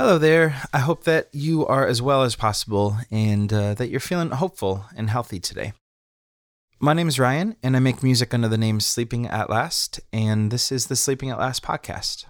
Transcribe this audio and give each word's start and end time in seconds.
Hello 0.00 0.16
there. 0.16 0.62
I 0.72 0.78
hope 0.78 1.04
that 1.04 1.28
you 1.30 1.66
are 1.66 1.86
as 1.86 2.00
well 2.00 2.22
as 2.22 2.34
possible 2.34 2.96
and 3.10 3.52
uh, 3.52 3.74
that 3.74 3.90
you're 3.90 4.00
feeling 4.00 4.30
hopeful 4.30 4.86
and 4.96 5.10
healthy 5.10 5.38
today. 5.38 5.74
My 6.80 6.94
name 6.94 7.06
is 7.06 7.18
Ryan, 7.18 7.54
and 7.62 7.76
I 7.76 7.80
make 7.80 8.02
music 8.02 8.32
under 8.32 8.48
the 8.48 8.56
name 8.56 8.80
Sleeping 8.80 9.26
at 9.26 9.50
Last, 9.50 10.00
and 10.10 10.50
this 10.50 10.72
is 10.72 10.86
the 10.86 10.96
Sleeping 10.96 11.28
at 11.28 11.38
Last 11.38 11.62
podcast. 11.62 12.24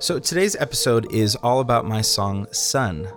So 0.00 0.18
today's 0.18 0.56
episode 0.56 1.12
is 1.12 1.36
all 1.36 1.60
about 1.60 1.86
my 1.86 2.00
song 2.00 2.48
Son 2.50 3.08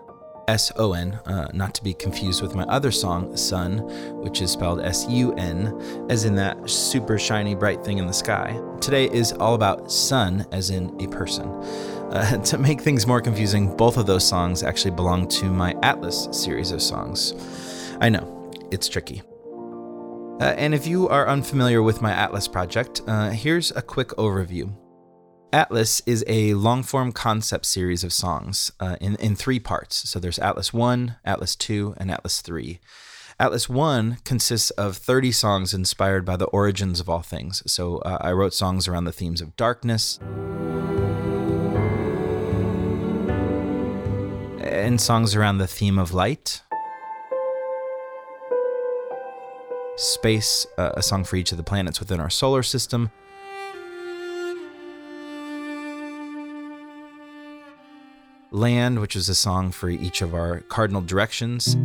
S 0.48 0.72
O 0.78 0.94
N, 0.94 1.14
uh, 1.26 1.50
not 1.54 1.74
to 1.76 1.84
be 1.84 1.94
confused 1.94 2.42
with 2.42 2.56
my 2.56 2.64
other 2.64 2.92
song, 2.92 3.36
Sun, 3.36 3.80
which 4.22 4.42
is 4.42 4.52
spelled 4.52 4.80
S 4.80 5.06
U 5.10 5.34
N, 5.34 6.08
as 6.10 6.24
in 6.24 6.36
that 6.36 6.70
super 6.70 7.20
shiny 7.20 7.54
bright 7.54 7.84
thing 7.84 7.98
in 7.98 8.08
the 8.08 8.14
sky. 8.14 8.60
Today 8.80 9.10
is 9.12 9.34
all 9.34 9.56
about 9.56 9.92
son, 9.92 10.46
as 10.52 10.70
in 10.70 10.96
a 11.02 11.08
person. 11.10 11.48
Uh, 11.48 12.38
to 12.44 12.58
make 12.58 12.82
things 12.82 13.06
more 13.06 13.22
confusing, 13.22 13.76
both 13.76 13.98
of 13.98 14.06
those 14.06 14.26
songs 14.26 14.64
actually 14.64 14.92
belong 14.92 15.28
to 15.28 15.46
my 15.46 15.76
Atlas 15.84 16.30
series 16.32 16.72
of 16.72 16.82
songs. 16.82 17.34
I 18.00 18.10
know, 18.10 18.52
it's 18.72 18.88
tricky. 18.88 19.22
Uh, 20.40 20.54
and 20.56 20.74
if 20.74 20.86
you 20.86 21.10
are 21.10 21.28
unfamiliar 21.28 21.82
with 21.82 22.02
my 22.02 22.12
Atlas 22.12 22.48
project, 22.48 23.02
uh, 23.08 23.32
here's 23.32 23.72
a 23.72 23.82
quick 23.82 24.10
overview. 24.10 24.72
Atlas 25.54 26.02
is 26.06 26.26
a 26.28 26.54
long 26.56 26.84
form 26.84 27.14
concept 27.14 27.66
series 27.66 28.04
of 28.04 28.12
songs 28.12 28.70
uh, 28.82 28.98
in, 29.00 29.16
in 29.16 29.36
three 29.36 29.60
parts. 29.60 30.10
So 30.10 30.20
there's 30.20 30.40
Atlas 30.40 30.74
1, 30.74 31.16
Atlas 31.24 31.56
2, 31.56 31.96
and 31.98 32.12
Atlas 32.12 32.42
3. 32.42 32.80
Atlas 33.40 33.70
1 33.70 34.18
consists 34.26 34.72
of 34.72 34.98
30 34.98 35.32
songs 35.32 35.74
inspired 35.74 36.26
by 36.26 36.36
the 36.36 36.48
origins 36.48 37.00
of 37.00 37.08
all 37.08 37.22
things. 37.22 37.64
So 37.72 38.00
uh, 38.00 38.18
I 38.20 38.34
wrote 38.34 38.54
songs 38.54 38.90
around 38.90 39.06
the 39.06 39.14
themes 39.14 39.40
of 39.40 39.56
darkness 39.56 40.20
and 44.60 45.00
songs 45.00 45.34
around 45.34 45.60
the 45.60 45.68
theme 45.68 45.98
of 45.98 46.14
light, 46.14 46.62
space, 49.96 50.68
uh, 50.78 50.92
a 50.96 51.02
song 51.02 51.24
for 51.24 51.38
each 51.38 51.52
of 51.52 51.58
the 51.58 51.64
planets 51.64 52.02
within 52.02 52.20
our 52.20 52.30
solar 52.30 52.64
system 52.64 53.12
Land, 58.58 59.00
which 59.00 59.16
is 59.16 59.30
a 59.30 59.36
song 59.36 59.72
for 59.72 59.88
each 59.88 60.24
of 60.24 60.34
our 60.34 60.62
cardinal 60.62 61.02
directions, 61.02 61.76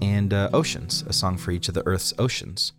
and 0.00 0.32
uh, 0.32 0.48
Oceans, 0.54 1.04
a 1.06 1.12
song 1.12 1.36
for 1.36 1.50
each 1.50 1.68
of 1.68 1.74
the 1.74 1.86
Earth's 1.86 2.14
oceans. 2.18 2.72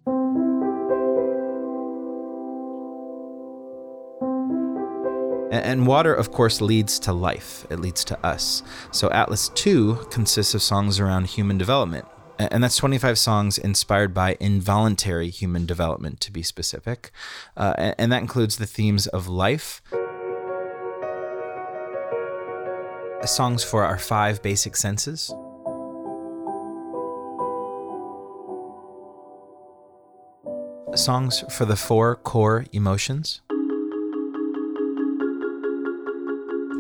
And 5.52 5.86
water, 5.86 6.16
of 6.16 6.32
course, 6.32 6.62
leads 6.62 6.98
to 7.00 7.14
life. 7.14 7.68
It 7.70 7.80
leads 7.80 8.04
to 8.06 8.26
us. 8.26 8.64
So 8.92 9.12
Atlas 9.12 9.50
2 9.50 10.08
consists 10.10 10.56
of 10.56 10.64
songs 10.64 11.00
around 11.00 11.28
human 11.28 11.60
development. 11.60 12.06
And 12.40 12.64
that's 12.64 12.76
25 12.76 13.20
songs 13.20 13.58
inspired 13.60 14.14
by 14.14 14.36
involuntary 14.40 15.30
human 15.30 15.66
development, 15.66 16.20
to 16.22 16.32
be 16.32 16.42
specific. 16.42 17.12
Uh, 17.56 17.94
and 17.98 18.12
that 18.12 18.22
includes 18.22 18.58
the 18.58 18.66
themes 18.66 19.08
of 19.08 19.28
life, 19.28 19.82
Uh, 23.26 23.28
songs 23.28 23.64
for 23.64 23.84
our 23.84 23.98
five 23.98 24.40
basic 24.44 24.76
senses. 24.76 25.34
Songs 30.94 31.44
for 31.50 31.66
the 31.66 31.76
four 31.76 32.18
core 32.18 32.66
emotions. 32.72 33.42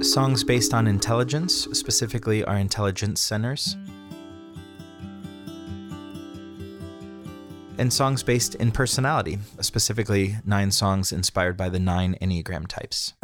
Songs 0.01 0.43
based 0.43 0.75
on 0.75 0.85
intelligence, 0.85 1.67
specifically 1.73 2.43
our 2.43 2.57
intelligence 2.57 3.21
centers. 3.21 3.75
And 7.79 7.91
songs 7.91 8.21
based 8.21 8.53
in 8.53 8.71
personality, 8.71 9.39
specifically 9.61 10.35
nine 10.45 10.69
songs 10.69 11.11
inspired 11.11 11.57
by 11.57 11.69
the 11.69 11.79
nine 11.79 12.15
Enneagram 12.21 12.67
types. 12.67 13.15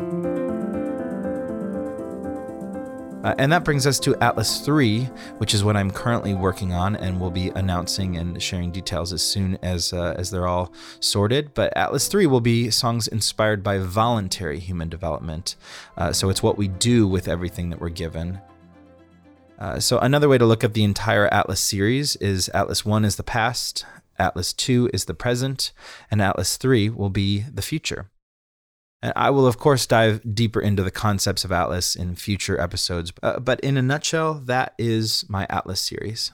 Uh, 3.23 3.35
and 3.37 3.51
that 3.51 3.63
brings 3.63 3.85
us 3.85 3.99
to 3.99 4.15
Atlas 4.15 4.61
3, 4.61 5.03
which 5.37 5.53
is 5.53 5.63
what 5.63 5.77
I'm 5.77 5.91
currently 5.91 6.33
working 6.33 6.73
on 6.73 6.95
and 6.95 7.19
will 7.19 7.29
be 7.29 7.49
announcing 7.49 8.17
and 8.17 8.41
sharing 8.41 8.71
details 8.71 9.13
as 9.13 9.21
soon 9.21 9.59
as 9.61 9.93
uh, 9.93 10.15
as 10.17 10.31
they're 10.31 10.47
all 10.47 10.73
sorted. 10.99 11.53
But 11.53 11.75
Atlas 11.77 12.07
3 12.07 12.25
will 12.25 12.41
be 12.41 12.71
songs 12.71 13.07
inspired 13.07 13.63
by 13.63 13.77
voluntary 13.77 14.59
human 14.59 14.89
development. 14.89 15.55
Uh, 15.97 16.11
so 16.11 16.29
it's 16.29 16.41
what 16.41 16.57
we 16.57 16.67
do 16.67 17.07
with 17.07 17.27
everything 17.27 17.69
that 17.69 17.79
we're 17.79 17.89
given. 17.89 18.41
Uh, 19.59 19.79
so 19.79 19.99
another 19.99 20.27
way 20.27 20.39
to 20.39 20.45
look 20.45 20.63
at 20.63 20.73
the 20.73 20.83
entire 20.83 21.27
Atlas 21.27 21.59
series 21.59 22.15
is 22.15 22.49
Atlas 22.49 22.83
1 22.83 23.05
is 23.05 23.17
the 23.17 23.23
past, 23.23 23.85
Atlas 24.17 24.53
2 24.53 24.89
is 24.91 25.05
the 25.05 25.13
present, 25.13 25.71
and 26.09 26.23
Atlas 26.23 26.57
3 26.57 26.89
will 26.89 27.11
be 27.11 27.41
the 27.41 27.61
future. 27.61 28.09
And 29.01 29.13
I 29.15 29.31
will, 29.31 29.47
of 29.47 29.57
course, 29.57 29.87
dive 29.87 30.21
deeper 30.35 30.61
into 30.61 30.83
the 30.83 30.91
concepts 30.91 31.43
of 31.43 31.51
Atlas 31.51 31.95
in 31.95 32.15
future 32.15 32.59
episodes. 32.59 33.11
Uh, 33.23 33.39
but 33.39 33.59
in 33.61 33.77
a 33.77 33.81
nutshell, 33.81 34.35
that 34.45 34.73
is 34.77 35.25
my 35.27 35.47
Atlas 35.49 35.81
series. 35.81 36.31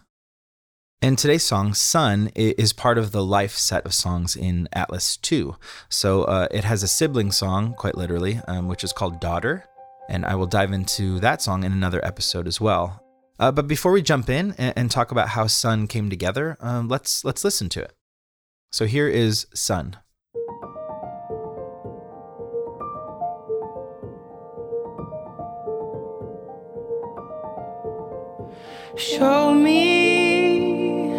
And 1.02 1.18
today's 1.18 1.44
song, 1.44 1.76
Son, 1.76 2.32
is 2.36 2.74
part 2.74 2.98
of 2.98 3.12
the 3.12 3.24
life 3.24 3.56
set 3.56 3.86
of 3.86 3.94
songs 3.94 4.36
in 4.36 4.68
Atlas 4.74 5.16
2. 5.18 5.56
So 5.90 6.24
uh, 6.24 6.48
it 6.50 6.64
has 6.64 6.82
a 6.82 6.88
sibling 6.88 7.32
song, 7.32 7.76
quite 7.76 7.96
literally, 7.96 8.42
um, 8.48 8.68
which 8.68 8.84
is 8.84 8.94
called 8.94 9.22
Daughter. 9.22 9.66
And 10.10 10.26
I 10.26 10.34
will 10.36 10.48
dive 10.48 10.72
into 10.72 11.20
that 11.20 11.42
song 11.42 11.64
in 11.64 11.72
another 11.72 12.04
episode 12.04 12.48
as 12.48 12.60
well. 12.60 13.04
Uh, 13.40 13.52
but 13.52 13.68
before 13.68 13.92
we 13.92 14.02
jump 14.02 14.28
in 14.28 14.56
and, 14.58 14.74
and, 14.76 14.90
talk 14.90 15.12
about 15.12 15.30
how 15.30 15.46
Son 15.46 15.86
came 15.86 16.10
together, 16.10 16.58
um, 16.60 16.88
let's, 16.88 17.24
let's 17.24 17.44
listen 17.44 17.70
to 17.70 17.82
it. 17.82 17.94
So 18.72 18.88
here 18.88 19.08
is 19.08 19.46
Son. 19.54 19.98
Show 28.96 29.54
me 29.54 31.10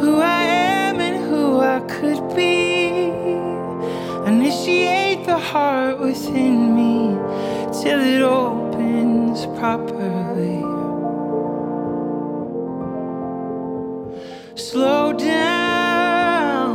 who 0.00 0.20
I 0.20 0.42
am 0.42 1.00
and 1.00 1.24
who 1.24 1.60
I 1.60 1.80
could 1.80 2.34
be. 2.34 3.12
Initiate 4.26 5.24
the 5.24 5.38
heart 5.38 6.00
within 6.00 6.74
me 6.74 7.14
till 7.80 8.00
it 8.00 8.22
opens 8.22 9.46
properly. 9.58 10.60
Slow 14.56 15.12
down, 15.12 16.68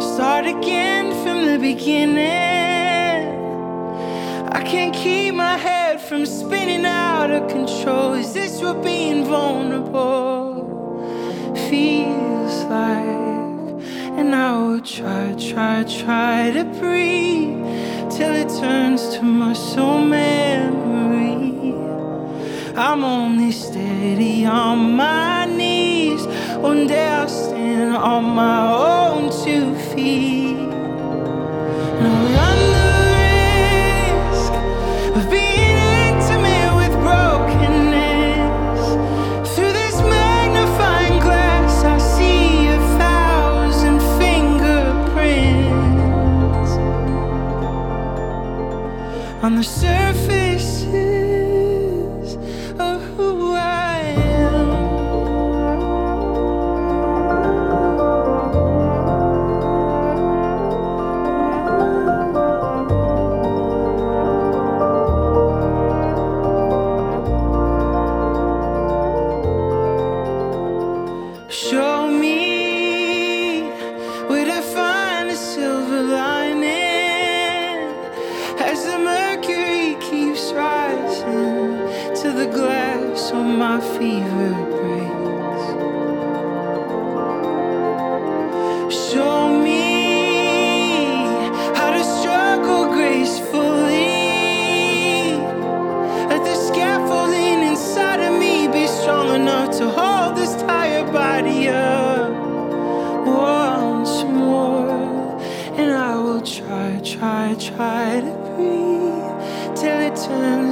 start 0.00 0.46
again 0.46 1.12
from 1.22 1.46
the 1.46 1.58
beginning. 1.58 2.18
I 4.50 4.62
can't 4.64 4.92
keep 4.92 5.34
my 5.34 5.56
head 5.56 5.77
from 6.18 6.26
spinning 6.26 6.84
out 6.84 7.30
of 7.30 7.48
control. 7.48 8.14
Is 8.14 8.32
this 8.32 8.60
what 8.60 8.82
being 8.82 9.24
vulnerable 9.24 10.64
feels 11.68 12.64
like? 12.64 13.78
And 14.18 14.34
I 14.34 14.58
will 14.58 14.80
try, 14.80 15.36
try, 15.38 15.84
try 15.84 16.50
to 16.54 16.64
breathe 16.80 17.62
till 18.10 18.34
it 18.34 18.48
turns 18.48 19.10
to 19.14 19.22
muscle 19.22 20.00
memory. 20.00 21.72
I'm 22.74 23.04
only 23.04 23.52
steady 23.52 24.44
on 24.44 24.96
my 24.96 25.44
knees. 25.44 26.26
One 26.56 26.88
day 26.88 27.06
I'll 27.06 27.28
stand 27.28 27.94
on 27.96 28.24
my 28.24 28.72
own 28.72 29.30
two 29.44 29.72
feet. 29.94 30.57
On 49.48 49.54
the 49.54 49.62
surfaces 49.64 50.47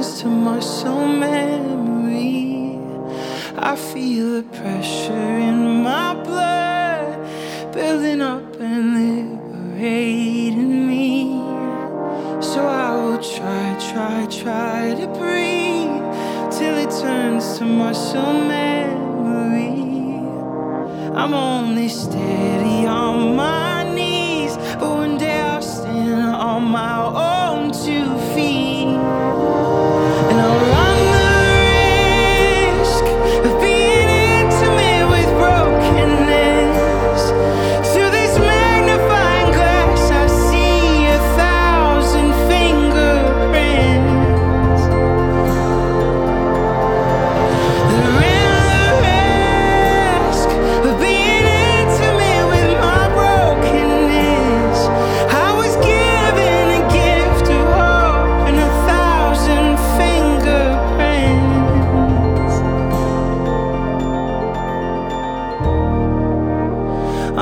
turns 0.07 0.21
to 0.21 0.27
muscle 0.27 1.05
memory. 1.05 2.79
I 3.57 3.75
feel 3.75 4.35
the 4.35 4.43
pressure 4.43 5.37
in 5.37 5.83
my 5.83 6.13
blood 6.23 7.73
building 7.73 8.21
up 8.21 8.55
and 8.59 8.93
liberating 8.95 10.87
me. 10.87 11.41
So 12.41 12.65
I 12.65 12.95
will 12.95 13.21
try, 13.21 13.77
try, 13.91 14.27
try 14.29 14.95
to 14.99 15.07
breathe 15.07 16.01
till 16.51 16.77
it 16.77 16.91
turns 17.01 17.57
to 17.57 17.65
muscle 17.65 18.33
memory. 18.33 19.83
I'm 21.15 21.33
only 21.33 21.89
steady 21.89 22.85
on 22.85 23.35
my 23.35 23.76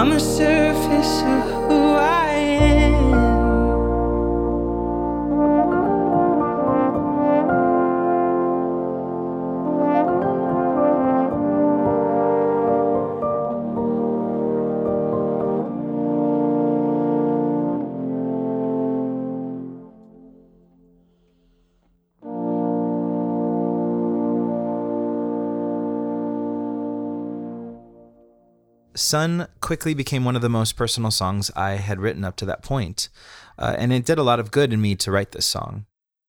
On 0.05 0.11
the 0.11 0.19
surface 0.19 1.23
of 1.23 1.67
who 1.67 1.95
I 1.95 2.29
am. 2.29 3.24
Son 29.05 29.47
quickly 29.61 29.93
became 29.93 30.25
one 30.25 30.35
of 30.35 30.41
the 30.41 30.49
most 30.49 30.75
personal 30.75 31.11
songs 31.11 31.51
I 31.55 31.71
had 31.71 31.99
written 31.99 32.23
up 32.23 32.35
to 32.37 32.45
that 32.45 32.63
point, 32.63 33.09
uh, 33.57 33.75
and 33.77 33.93
it 33.93 34.05
did 34.05 34.17
a 34.17 34.23
lot 34.23 34.39
of 34.39 34.51
good 34.51 34.73
in 34.73 34.81
me 34.81 34.95
to 34.95 35.11
write 35.11 35.31
this 35.31 35.45
song. 35.45 35.85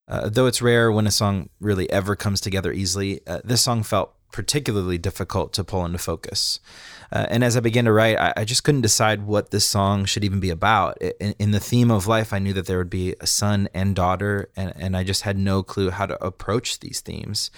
Uh, 0.08 0.28
though 0.28 0.46
it's 0.46 0.62
rare 0.62 0.92
when 0.92 1.06
a 1.06 1.10
song 1.10 1.48
really 1.58 1.90
ever 1.90 2.14
comes 2.14 2.40
together 2.40 2.72
easily, 2.72 3.20
uh, 3.26 3.40
this 3.44 3.62
song 3.62 3.82
felt 3.82 4.14
particularly 4.32 4.98
difficult 4.98 5.52
to 5.54 5.64
pull 5.64 5.84
into 5.84 5.98
focus. 5.98 6.60
Uh, 7.12 7.26
and 7.30 7.44
as 7.44 7.56
I 7.56 7.60
began 7.60 7.84
to 7.84 7.92
write, 7.92 8.18
I, 8.18 8.32
I 8.38 8.44
just 8.44 8.64
couldn't 8.64 8.80
decide 8.80 9.26
what 9.26 9.50
this 9.50 9.66
song 9.66 10.04
should 10.04 10.24
even 10.24 10.40
be 10.40 10.50
about. 10.50 10.98
In, 11.00 11.34
in 11.38 11.50
the 11.52 11.60
theme 11.60 11.90
of 11.90 12.06
life, 12.06 12.32
I 12.32 12.38
knew 12.38 12.52
that 12.52 12.66
there 12.66 12.78
would 12.78 12.90
be 12.90 13.14
a 13.20 13.26
son 13.26 13.68
and 13.72 13.94
daughter, 13.94 14.50
and, 14.56 14.72
and 14.76 14.96
I 14.96 15.04
just 15.04 15.22
had 15.22 15.38
no 15.38 15.62
clue 15.62 15.90
how 15.90 16.06
to 16.06 16.22
approach 16.24 16.80
these 16.80 17.00
themes. 17.00 17.50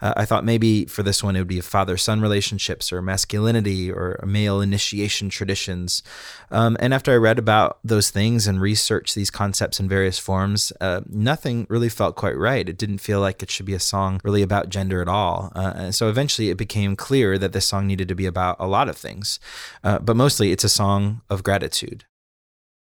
Uh, 0.00 0.14
I 0.16 0.24
thought 0.24 0.44
maybe 0.44 0.86
for 0.86 1.02
this 1.02 1.22
one, 1.22 1.36
it 1.36 1.40
would 1.40 1.48
be 1.48 1.60
father 1.60 1.96
son 1.96 2.20
relationships 2.20 2.92
or 2.92 3.02
masculinity 3.02 3.90
or 3.90 4.22
male 4.26 4.60
initiation 4.60 5.28
traditions. 5.28 6.02
Um, 6.50 6.76
and 6.80 6.94
after 6.94 7.12
I 7.12 7.16
read 7.16 7.38
about 7.38 7.78
those 7.84 8.10
things 8.10 8.46
and 8.46 8.60
researched 8.60 9.14
these 9.14 9.30
concepts 9.30 9.78
in 9.78 9.88
various 9.88 10.18
forms, 10.18 10.72
uh, 10.80 11.02
nothing 11.08 11.66
really 11.68 11.88
felt 11.88 12.16
quite 12.16 12.36
right. 12.36 12.68
It 12.68 12.78
didn't 12.78 12.98
feel 12.98 13.20
like 13.20 13.42
it 13.42 13.50
should 13.50 13.66
be 13.66 13.74
a 13.74 13.80
song 13.80 14.20
really 14.24 14.42
about 14.42 14.68
gender 14.68 15.02
at 15.02 15.08
all. 15.08 15.52
Uh, 15.54 15.72
and 15.76 15.94
so 15.94 16.08
eventually 16.14 16.48
it 16.48 16.56
became 16.56 16.94
clear 16.94 17.38
that 17.38 17.52
this 17.52 17.66
song 17.66 17.88
needed 17.88 18.06
to 18.06 18.14
be 18.14 18.26
about 18.26 18.56
a 18.60 18.68
lot 18.68 18.88
of 18.88 18.96
things. 18.96 19.40
Uh, 19.82 19.98
but 19.98 20.16
mostly 20.16 20.52
it's 20.52 20.62
a 20.62 20.68
song 20.68 21.22
of 21.28 21.42
gratitude. 21.42 22.04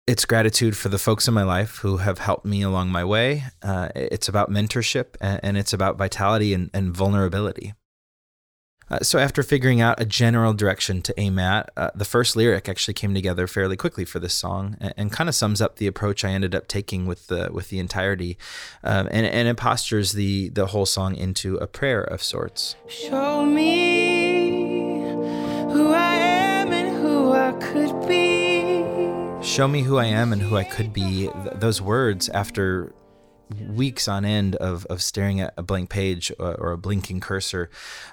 It's 0.05 0.25
gratitude 0.25 0.75
for 0.75 0.89
the 0.89 0.99
folks 0.99 1.27
in 1.29 1.33
my 1.33 1.43
life 1.43 1.77
who 1.77 1.97
have 1.97 2.19
helped 2.19 2.45
me 2.45 2.61
along 2.61 2.89
my 2.89 3.05
way. 3.05 3.45
Uh, 3.63 3.87
it's 3.95 4.27
about 4.27 4.51
mentorship 4.51 5.15
and, 5.21 5.39
and 5.43 5.57
it's 5.57 5.73
about 5.73 5.97
vitality 5.97 6.53
and, 6.53 6.69
and 6.73 6.93
vulnerability. 6.93 7.73
Uh, 8.89 8.99
so 9.01 9.17
after 9.17 9.41
figuring 9.41 9.81
out 9.81 9.99
a 9.99 10.05
general 10.05 10.53
direction 10.53 11.01
to 11.01 11.13
aim 11.19 11.39
at, 11.39 11.71
uh, 11.75 11.89
the 11.95 12.05
first 12.05 12.35
lyric 12.35 12.69
actually 12.69 12.93
came 12.93 13.13
together 13.13 13.47
fairly 13.47 13.75
quickly 13.75 14.05
for 14.05 14.19
this 14.19 14.33
song, 14.33 14.77
and, 14.79 14.93
and 14.97 15.11
kind 15.11 15.27
of 15.27 15.35
sums 15.35 15.61
up 15.61 15.77
the 15.77 15.87
approach 15.87 16.23
I 16.23 16.29
ended 16.31 16.53
up 16.53 16.67
taking 16.67 17.05
with 17.05 17.27
the 17.27 17.49
with 17.51 17.69
the 17.69 17.79
entirety, 17.79 18.37
um, 18.83 19.07
and 19.11 19.25
and 19.25 19.47
it 19.47 19.57
postures 19.57 20.11
the 20.11 20.49
the 20.49 20.67
whole 20.67 20.85
song 20.85 21.15
into 21.15 21.57
a 21.57 21.67
prayer 21.67 22.01
of 22.01 22.21
sorts. 22.21 22.75
Show 22.87 23.45
me 23.45 25.09
who 25.71 25.91
I 25.93 26.15
am 26.15 26.71
and 26.71 26.95
who 26.97 27.33
I 27.33 27.53
could 27.53 28.07
be. 28.07 28.85
Show 29.41 29.67
me 29.67 29.81
who 29.81 29.97
I 29.97 30.05
am 30.05 30.33
and 30.33 30.41
who 30.41 30.57
I 30.57 30.63
could 30.63 30.93
be. 30.93 31.27
Th- 31.27 31.55
those 31.55 31.81
words 31.81 32.29
after 32.29 32.93
weeks 33.69 34.07
on 34.07 34.25
end 34.25 34.55
of, 34.55 34.85
of 34.87 35.01
staring 35.01 35.39
at 35.39 35.53
a 35.57 35.63
blank 35.63 35.89
page 35.89 36.31
or, 36.39 36.55
or 36.55 36.71
a 36.71 36.77
blinking 36.77 37.19
cursor 37.19 37.69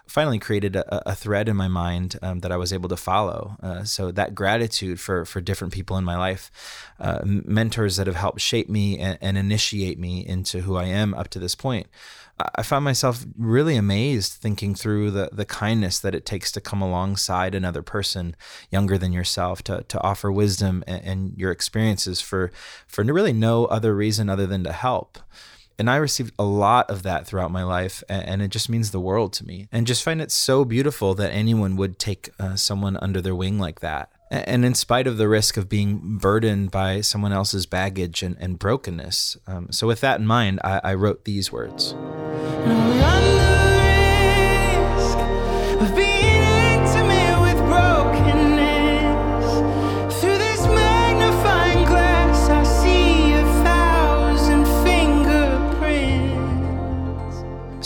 finally 0.07 0.39
created 0.39 0.77
a, 0.77 1.11
a 1.11 1.15
thread 1.15 1.49
in 1.49 1.57
my 1.57 1.69
mind 1.69 2.19
um, 2.23 2.41
that 2.41 2.53
I 2.53 2.57
was 2.57 2.73
able 2.73 2.89
to 2.89 2.97
follow. 2.97 3.57
Uh, 3.63 3.85
so 3.85 4.11
that 4.13 4.35
gratitude 4.35 5.01
for, 5.01 5.25
for 5.25 5.41
different 5.41 5.73
people 5.73 5.97
in 5.97 6.05
my 6.05 6.17
life, 6.17 6.51
uh, 7.01 7.21
mentors 7.25 7.97
that 7.97 8.07
have 8.07 8.17
helped 8.17 8.41
shape 8.41 8.69
me 8.69 8.99
and, 8.99 9.19
and 9.21 9.39
initiate 9.39 9.99
me 9.99 10.27
into 10.27 10.61
who 10.61 10.77
I 10.77 10.85
am 10.85 11.15
up 11.15 11.29
to 11.29 11.39
this 11.39 11.55
point. 11.55 11.87
I 12.55 12.63
found 12.63 12.85
myself 12.85 13.25
really 13.37 13.77
amazed 13.77 14.33
thinking 14.35 14.75
through 14.75 15.11
the, 15.11 15.31
the 15.33 15.45
kindness 15.45 15.99
that 16.01 16.15
it 16.15 16.27
takes 16.27 16.53
to 16.53 16.61
come 16.61 16.83
alongside 16.83 17.55
another 17.55 17.83
person 17.83 18.37
younger 18.71 18.99
than 18.99 19.13
yourself 19.13 19.63
to, 19.65 19.85
to 19.89 20.01
offer 20.03 20.31
wisdom 20.31 20.85
and, 20.87 21.05
and 21.05 21.39
your 21.39 21.51
experiences 21.51 22.21
for, 22.21 22.51
for 22.87 23.05
really 23.05 23.33
no 23.33 23.67
other 23.67 23.95
reason 23.95 24.29
other 24.29 24.47
than 24.47 24.65
to 24.65 24.73
help. 24.73 25.19
And 25.79 25.91
I 25.91 25.97
received 25.97 26.33
a 26.39 26.45
lot 26.45 26.91
of 26.91 27.03
that 27.03 27.27
throughout 27.27 27.51
my 27.51 27.65
life, 27.65 28.05
and, 28.09 28.43
it 28.43 28.49
just 28.49 28.69
means 28.69 28.91
the 28.91 29.01
world 29.01 29.33
to 29.35 29.47
me. 29.47 29.69
And 29.73 29.87
just 29.87 30.03
find 30.03 30.21
it 30.21 30.31
so 30.31 30.65
beautiful 30.65 31.15
that 31.15 31.33
anyone 31.33 31.77
would 31.77 31.99
take 31.99 32.31
uh, 32.39 32.57
someone 32.57 32.97
under 32.99 33.21
their 33.21 33.35
wing 33.35 33.59
like 33.59 33.81
that. 33.81 34.11
And 34.31 34.65
in 34.65 34.75
spite 34.75 35.07
of 35.07 35.19
the 35.19 35.29
risk 35.29 35.57
of 35.57 35.69
being 35.69 36.19
burdened 36.19 36.71
by 36.71 37.01
someone 37.01 37.33
else's 37.33 37.67
baggage 37.67 38.23
and, 38.23 38.37
and 38.39 38.59
brokenness. 38.59 39.37
Um, 39.47 39.73
so, 39.73 39.87
with 39.87 40.01
that 40.01 40.21
in 40.21 40.27
mind, 40.27 40.61
I, 40.65 40.81
I 40.85 40.95
wrote 40.95 41.25
these 41.25 41.53
words. 41.53 41.95
Run 42.65 42.91
the 42.91 43.22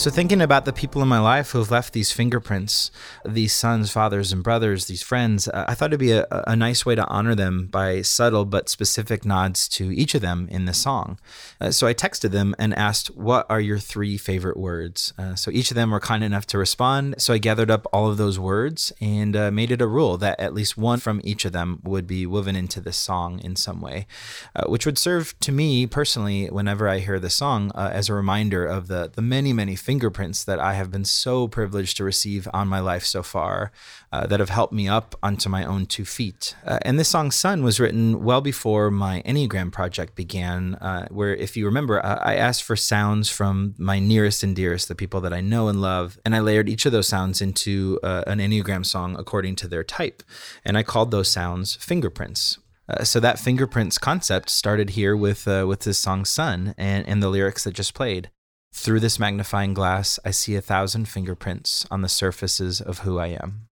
So, 0.07 0.13
thinking 0.13 0.41
about 0.41 0.67
the 0.67 0.73
people 0.73 1.03
in 1.03 1.09
my 1.09 1.19
life 1.19 1.51
who 1.51 1.59
have 1.59 1.73
left 1.73 1.93
these 1.93 2.13
fingerprints, 2.13 2.93
these 3.25 3.53
sons, 3.53 3.91
fathers, 3.91 4.31
and 4.31 4.41
brothers, 4.41 4.87
these 4.87 5.03
friends, 5.03 5.49
uh, 5.49 5.65
I 5.67 5.75
thought 5.75 5.89
it'd 5.89 5.99
be 5.99 6.13
a, 6.13 6.25
a 6.31 6.55
nice 6.55 6.87
way 6.87 6.95
to 6.95 7.05
honor 7.09 7.35
them 7.35 7.67
by 7.67 8.03
subtle 8.03 8.45
but 8.45 8.69
specific 8.69 9.25
nods 9.25 9.67
to 9.71 9.91
each 9.91 10.15
of 10.15 10.21
them 10.21 10.47
in 10.49 10.65
the 10.65 10.75
song. 10.75 11.19
Uh, 11.61 11.73
so, 11.73 11.89
I 11.89 11.93
texted 11.93 12.31
them 12.31 12.55
and 12.57 12.73
asked, 12.75 13.09
What 13.17 13.47
are 13.51 13.59
your 13.59 13.81
three 13.81 14.17
favorite 14.17 14.57
words? 14.57 15.13
Uh, 15.19 15.35
so, 15.35 15.51
each 15.51 15.73
of 15.73 15.75
them 15.75 15.91
were 15.91 15.99
kind 15.99 16.23
enough 16.23 16.47
to 16.47 16.59
respond. 16.59 17.17
So, 17.19 17.35
I 17.35 17.39
gathered 17.39 17.73
up 17.73 17.89
all 17.93 18.09
of 18.09 18.17
those 18.17 18.39
words 18.39 18.93
and 19.01 19.35
uh, 19.35 19.51
made 19.51 19.73
it 19.73 19.83
a 19.83 19.89
rule 19.89 20.17
that 20.19 20.39
at 20.39 20.55
least 20.55 20.79
one 20.79 21.01
from 21.01 21.21
each 21.25 21.45
of 21.45 21.51
them 21.51 21.81
would 21.83 22.07
be 22.07 22.27
woven 22.27 22.55
into 22.55 22.81
this 22.81 22.97
song 22.97 23.41
in 23.41 23.57
some 23.57 23.81
way, 23.81 24.07
uh, 24.55 24.69
which 24.69 24.87
would 24.87 24.99
serve 24.99 25.37
to 25.41 25.51
me 25.51 25.85
personally 25.85 26.47
whenever 26.47 26.89
I 26.89 27.01
hear 27.01 27.19
the 27.19 27.29
song 27.29 27.73
uh, 27.75 27.91
as 27.93 28.09
a 28.09 28.15
reminder 28.15 28.65
of 28.65 28.87
the, 28.87 29.11
the 29.13 29.21
many, 29.21 29.53
many 29.53 29.75
fingerprints 29.75 29.96
fingerprints 29.97 30.45
that 30.45 30.61
I 30.61 30.75
have 30.75 30.91
been 30.91 31.07
so 31.07 31.49
privileged 31.49 31.97
to 31.97 32.05
receive 32.05 32.47
on 32.53 32.69
my 32.69 32.81
life 32.81 33.07
so 33.07 33.23
far 33.23 33.73
uh, 34.13 34.27
that 34.27 34.41
have 34.41 34.51
helped 34.51 34.75
me 34.75 34.87
up 34.87 35.15
onto 35.23 35.49
my 35.49 35.65
own 35.65 35.87
two 35.87 36.05
feet. 36.05 36.55
Uh, 36.67 36.79
and 36.83 36.99
this 36.99 37.09
song, 37.09 37.31
Son, 37.31 37.63
was 37.63 37.81
written 37.81 38.23
well 38.23 38.43
before 38.43 38.91
my 38.91 39.23
Enneagram 39.23 39.73
project 39.73 40.15
began, 40.15 40.75
uh, 40.75 41.09
where, 41.09 41.35
if 41.35 41.57
you 41.57 41.65
remember, 41.65 42.05
I 42.05 42.35
asked 42.35 42.63
for 42.63 42.77
sounds 42.77 43.31
from 43.31 43.75
my 43.79 43.99
nearest 43.99 44.43
and 44.43 44.55
dearest, 44.55 44.89
the 44.89 44.95
people 44.95 45.23
that 45.23 45.33
I 45.33 45.41
know 45.41 45.69
and 45.69 45.81
love, 45.81 46.19
and 46.27 46.37
I 46.37 46.41
layered 46.41 46.69
each 46.69 46.85
of 46.85 46.93
those 46.93 47.09
sounds 47.09 47.41
into 47.41 47.99
uh, 48.03 48.25
an 48.27 48.39
Enneagram 48.39 48.85
song 48.85 49.17
according 49.19 49.57
to 49.57 49.69
their 49.69 49.85
type. 49.85 50.23
And 50.63 50.77
I 50.77 50.83
called 50.83 51.11
those 51.11 51.29
sounds 51.31 51.75
fingerprints. 51.77 52.59
Uh, 52.87 53.03
so 53.03 53.19
that 53.19 53.39
fingerprints 53.39 53.97
concept 53.97 54.51
started 54.51 54.91
here 54.91 55.17
with 55.17 55.49
uh, 55.49 55.65
with 55.67 55.81
this 55.81 55.99
song 55.99 56.25
"Son" 56.25 56.75
and 56.79 57.09
and 57.09 57.21
the 57.21 57.31
lyrics 57.31 57.65
that 57.65 57.75
just 57.75 57.95
played. 57.95 58.31
Through 58.77 59.01
this 59.01 59.19
magnifying 59.19 59.73
glass, 59.73 60.21
I 60.25 60.31
see 60.31 60.55
a 60.55 60.61
thousand 60.61 61.09
fingerprints 61.09 61.87
on 61.91 62.03
the 62.03 62.11
surfaces 62.11 62.81
of 62.81 63.01
who 63.01 63.19
I 63.19 63.29
am. 63.29 63.69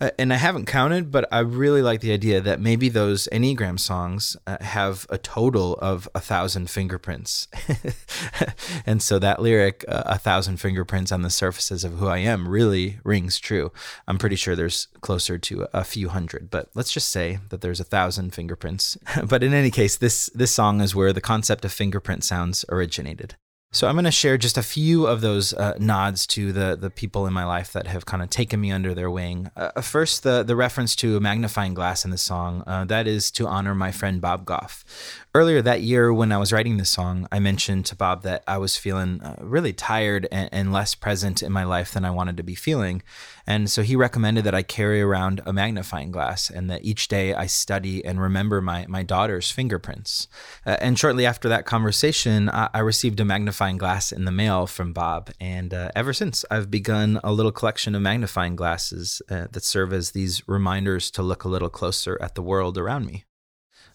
Uh, 0.00 0.10
and 0.18 0.32
I 0.32 0.36
haven't 0.36 0.66
counted, 0.66 1.10
but 1.10 1.28
I 1.32 1.40
really 1.40 1.82
like 1.82 2.00
the 2.00 2.12
idea 2.12 2.40
that 2.40 2.60
maybe 2.60 2.88
those 2.88 3.28
Enneagram 3.32 3.78
songs 3.78 4.36
uh, 4.46 4.56
have 4.60 5.04
a 5.10 5.18
total 5.18 5.74
of 5.74 6.08
a 6.14 6.20
thousand 6.20 6.70
fingerprints. 6.70 7.48
and 8.86 9.02
so 9.02 9.18
that 9.18 9.42
lyric, 9.42 9.84
uh, 9.88 10.04
a 10.06 10.18
thousand 10.18 10.58
fingerprints 10.58 11.12
on 11.12 11.22
the 11.22 11.28
surfaces 11.28 11.84
of 11.84 11.94
who 11.94 12.06
I 12.06 12.18
am, 12.18 12.48
really 12.48 13.00
rings 13.04 13.38
true. 13.40 13.72
I'm 14.08 14.18
pretty 14.18 14.36
sure 14.36 14.54
there's 14.54 14.86
closer 15.00 15.38
to 15.38 15.66
a 15.74 15.84
few 15.84 16.08
hundred, 16.08 16.50
but 16.50 16.70
let's 16.74 16.92
just 16.92 17.08
say 17.08 17.40
that 17.50 17.62
there's 17.62 17.80
a 17.80 17.84
thousand 17.84 18.32
fingerprints. 18.32 18.96
but 19.28 19.42
in 19.42 19.52
any 19.52 19.72
case, 19.72 19.96
this, 19.96 20.30
this 20.34 20.52
song 20.52 20.80
is 20.80 20.94
where 20.94 21.12
the 21.12 21.20
concept 21.20 21.64
of 21.64 21.72
fingerprint 21.72 22.22
sounds 22.24 22.64
originated. 22.70 23.34
So 23.74 23.88
I'm 23.88 23.96
going 23.96 24.04
to 24.04 24.12
share 24.12 24.38
just 24.38 24.56
a 24.56 24.62
few 24.62 25.04
of 25.04 25.20
those 25.20 25.52
uh, 25.52 25.74
nods 25.80 26.28
to 26.28 26.52
the 26.52 26.76
the 26.76 26.90
people 26.90 27.26
in 27.26 27.32
my 27.32 27.44
life 27.44 27.72
that 27.72 27.88
have 27.88 28.06
kind 28.06 28.22
of 28.22 28.30
taken 28.30 28.60
me 28.60 28.70
under 28.70 28.94
their 28.94 29.10
wing. 29.10 29.50
Uh, 29.56 29.80
first, 29.80 30.22
the 30.22 30.44
the 30.44 30.54
reference 30.54 30.94
to 30.96 31.16
a 31.16 31.20
magnifying 31.20 31.74
glass 31.74 32.04
in 32.04 32.12
the 32.12 32.16
song 32.16 32.62
uh, 32.68 32.84
that 32.84 33.08
is 33.08 33.32
to 33.32 33.48
honor 33.48 33.74
my 33.74 33.90
friend 33.90 34.20
Bob 34.20 34.44
Goff. 34.44 34.84
Earlier 35.34 35.60
that 35.60 35.80
year, 35.80 36.14
when 36.14 36.30
I 36.30 36.38
was 36.38 36.52
writing 36.52 36.76
this 36.76 36.90
song, 36.90 37.26
I 37.32 37.40
mentioned 37.40 37.84
to 37.86 37.96
Bob 37.96 38.22
that 38.22 38.44
I 38.46 38.58
was 38.58 38.76
feeling 38.76 39.20
uh, 39.20 39.34
really 39.40 39.72
tired 39.72 40.28
and, 40.30 40.48
and 40.52 40.72
less 40.72 40.94
present 40.94 41.42
in 41.42 41.50
my 41.50 41.64
life 41.64 41.90
than 41.90 42.04
I 42.04 42.12
wanted 42.12 42.36
to 42.36 42.44
be 42.44 42.54
feeling. 42.54 43.02
And 43.46 43.70
so 43.70 43.82
he 43.82 43.96
recommended 43.96 44.44
that 44.44 44.54
I 44.54 44.62
carry 44.62 45.02
around 45.02 45.42
a 45.44 45.52
magnifying 45.52 46.10
glass 46.10 46.50
and 46.50 46.70
that 46.70 46.84
each 46.84 47.08
day 47.08 47.34
I 47.34 47.46
study 47.46 48.04
and 48.04 48.20
remember 48.20 48.60
my, 48.60 48.86
my 48.88 49.02
daughter's 49.02 49.50
fingerprints. 49.50 50.28
Uh, 50.64 50.76
and 50.80 50.98
shortly 50.98 51.26
after 51.26 51.48
that 51.48 51.66
conversation, 51.66 52.48
I, 52.48 52.70
I, 52.72 52.78
received 52.80 53.20
a 53.20 53.24
magnifying 53.24 53.76
glass 53.76 54.12
in 54.12 54.24
the 54.24 54.32
mail 54.32 54.66
from 54.66 54.92
Bob. 54.92 55.30
And 55.40 55.74
uh, 55.74 55.90
ever 55.94 56.12
since, 56.12 56.44
I've 56.50 56.70
begun 56.70 57.20
a 57.22 57.32
little 57.32 57.52
collection 57.52 57.94
of 57.94 58.02
magnifying 58.02 58.56
glasses 58.56 59.20
uh, 59.28 59.46
that 59.50 59.64
serve 59.64 59.92
as 59.92 60.12
these 60.12 60.46
reminders 60.48 61.10
to 61.12 61.22
look 61.22 61.44
a 61.44 61.48
little 61.48 61.70
closer 61.70 62.18
at 62.22 62.34
the 62.34 62.42
world 62.42 62.78
around 62.78 63.06
me. 63.06 63.24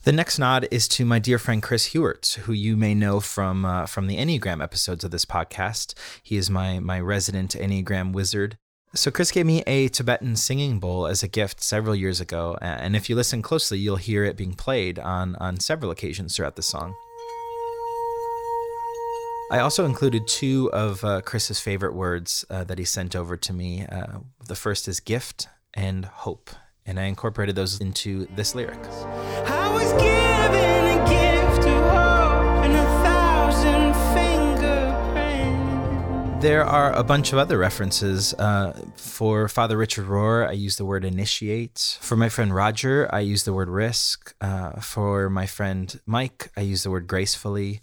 The 0.03 0.11
next 0.13 0.39
nod 0.39 0.65
is 0.71 0.87
to 0.89 1.03
my 1.03 1.19
dear 1.19 1.37
friend 1.37 1.61
Chris 1.61 1.89
Heuertz, 1.89 2.35
who 2.35 2.53
you 2.53 2.77
may 2.77 2.95
know 2.95 3.19
from 3.19 3.65
uh, 3.65 3.85
from 3.85 4.07
the 4.07 4.15
Enneagram 4.15 4.63
episodes 4.63 5.03
of 5.03 5.11
this 5.11 5.25
podcast. 5.25 5.93
He 6.23 6.37
is 6.37 6.49
my 6.49 6.79
my 6.79 7.01
resident 7.01 7.51
Enneagram 7.51 8.13
wizard. 8.13 8.57
So 8.95 9.11
Chris 9.11 9.31
gave 9.31 9.45
me 9.45 9.61
a 9.67 9.87
Tibetan 9.87 10.35
singing 10.35 10.79
bowl 10.79 11.05
as 11.05 11.21
a 11.21 11.27
gift 11.27 11.61
several 11.61 11.95
years 11.95 12.19
ago, 12.19 12.57
and 12.59 12.95
if 12.95 13.07
you 13.07 13.15
listen 13.15 13.43
closely, 13.43 13.77
you'll 13.77 13.97
hear 13.97 14.23
it 14.23 14.35
being 14.35 14.53
played 14.53 14.97
on 14.97 15.35
on 15.35 15.59
several 15.59 15.91
occasions 15.91 16.35
throughout 16.35 16.55
the 16.55 16.63
song. 16.63 16.95
I 19.51 19.59
also 19.59 19.85
included 19.85 20.27
two 20.27 20.71
of 20.73 21.03
uh, 21.03 21.21
Chris's 21.21 21.59
favorite 21.59 21.93
words 21.93 22.45
uh, 22.49 22.63
that 22.63 22.79
he 22.79 22.85
sent 22.85 23.15
over 23.15 23.37
to 23.37 23.53
me. 23.53 23.85
Uh, 23.85 24.19
the 24.47 24.55
first 24.55 24.87
is 24.87 24.99
gift 24.99 25.47
and 25.75 26.05
hope, 26.05 26.49
and 26.83 26.99
I 26.99 27.03
incorporated 27.03 27.55
those 27.55 27.79
into 27.79 28.27
this 28.35 28.55
lyric. 28.55 28.79
There 36.39 36.63
are 36.63 36.93
a 36.93 37.03
bunch 37.03 37.33
of 37.33 37.37
other 37.37 37.57
references. 37.57 38.33
Uh, 38.33 38.71
for 38.95 39.49
Father 39.49 39.75
Richard 39.75 40.05
Rohr, 40.05 40.47
I 40.47 40.53
use 40.53 40.77
the 40.77 40.85
word 40.85 41.03
initiate. 41.03 41.97
For 41.99 42.15
my 42.15 42.29
friend 42.29 42.55
Roger, 42.55 43.09
I 43.13 43.19
use 43.19 43.43
the 43.43 43.51
word 43.51 43.67
risk. 43.67 44.33
Uh, 44.39 44.79
for 44.79 45.29
my 45.29 45.45
friend 45.45 45.99
Mike, 46.05 46.49
I 46.55 46.61
use 46.61 46.83
the 46.83 46.91
word 46.91 47.07
gracefully. 47.07 47.81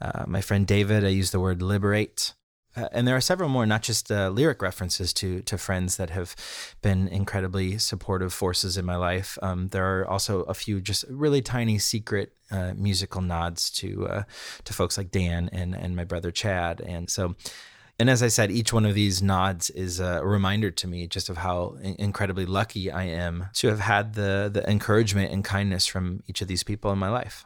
Uh, 0.00 0.24
my 0.28 0.40
friend 0.40 0.68
David, 0.68 1.04
I 1.04 1.08
use 1.08 1.32
the 1.32 1.40
word 1.40 1.62
liberate. 1.62 2.34
Uh, 2.76 2.88
and 2.92 3.08
there 3.08 3.16
are 3.16 3.20
several 3.20 3.48
more, 3.48 3.66
not 3.66 3.82
just 3.82 4.12
uh, 4.12 4.28
lyric 4.28 4.62
references 4.62 5.12
to 5.14 5.42
to 5.42 5.58
friends 5.58 5.96
that 5.96 6.10
have 6.10 6.36
been 6.82 7.08
incredibly 7.08 7.76
supportive 7.76 8.32
forces 8.32 8.76
in 8.76 8.84
my 8.84 8.94
life. 8.94 9.36
Um, 9.42 9.66
there 9.68 9.98
are 9.98 10.08
also 10.08 10.42
a 10.42 10.54
few 10.54 10.80
just 10.80 11.04
really 11.10 11.42
tiny 11.42 11.80
secret 11.80 12.34
uh, 12.52 12.72
musical 12.76 13.20
nods 13.20 13.68
to 13.70 14.22
to 14.62 14.72
folks 14.72 14.96
like 14.96 15.10
Dan 15.10 15.50
and 15.52 15.74
and 15.74 15.96
my 15.96 16.04
brother 16.04 16.30
Chad. 16.30 16.80
And 16.80 17.10
so, 17.10 17.34
and 18.00 18.08
as 18.08 18.22
I 18.22 18.28
said, 18.28 18.50
each 18.50 18.72
one 18.72 18.86
of 18.86 18.94
these 18.94 19.22
nods 19.22 19.68
is 19.68 20.00
a 20.00 20.24
reminder 20.24 20.70
to 20.70 20.86
me 20.88 21.06
just 21.06 21.28
of 21.28 21.36
how 21.36 21.76
incredibly 21.82 22.46
lucky 22.46 22.90
I 22.90 23.04
am 23.04 23.48
to 23.54 23.68
have 23.68 23.80
had 23.80 24.14
the 24.14 24.50
the 24.52 24.68
encouragement 24.68 25.30
and 25.32 25.44
kindness 25.44 25.86
from 25.86 26.22
each 26.26 26.40
of 26.40 26.48
these 26.48 26.62
people 26.62 26.90
in 26.92 26.98
my 26.98 27.10
life. 27.10 27.44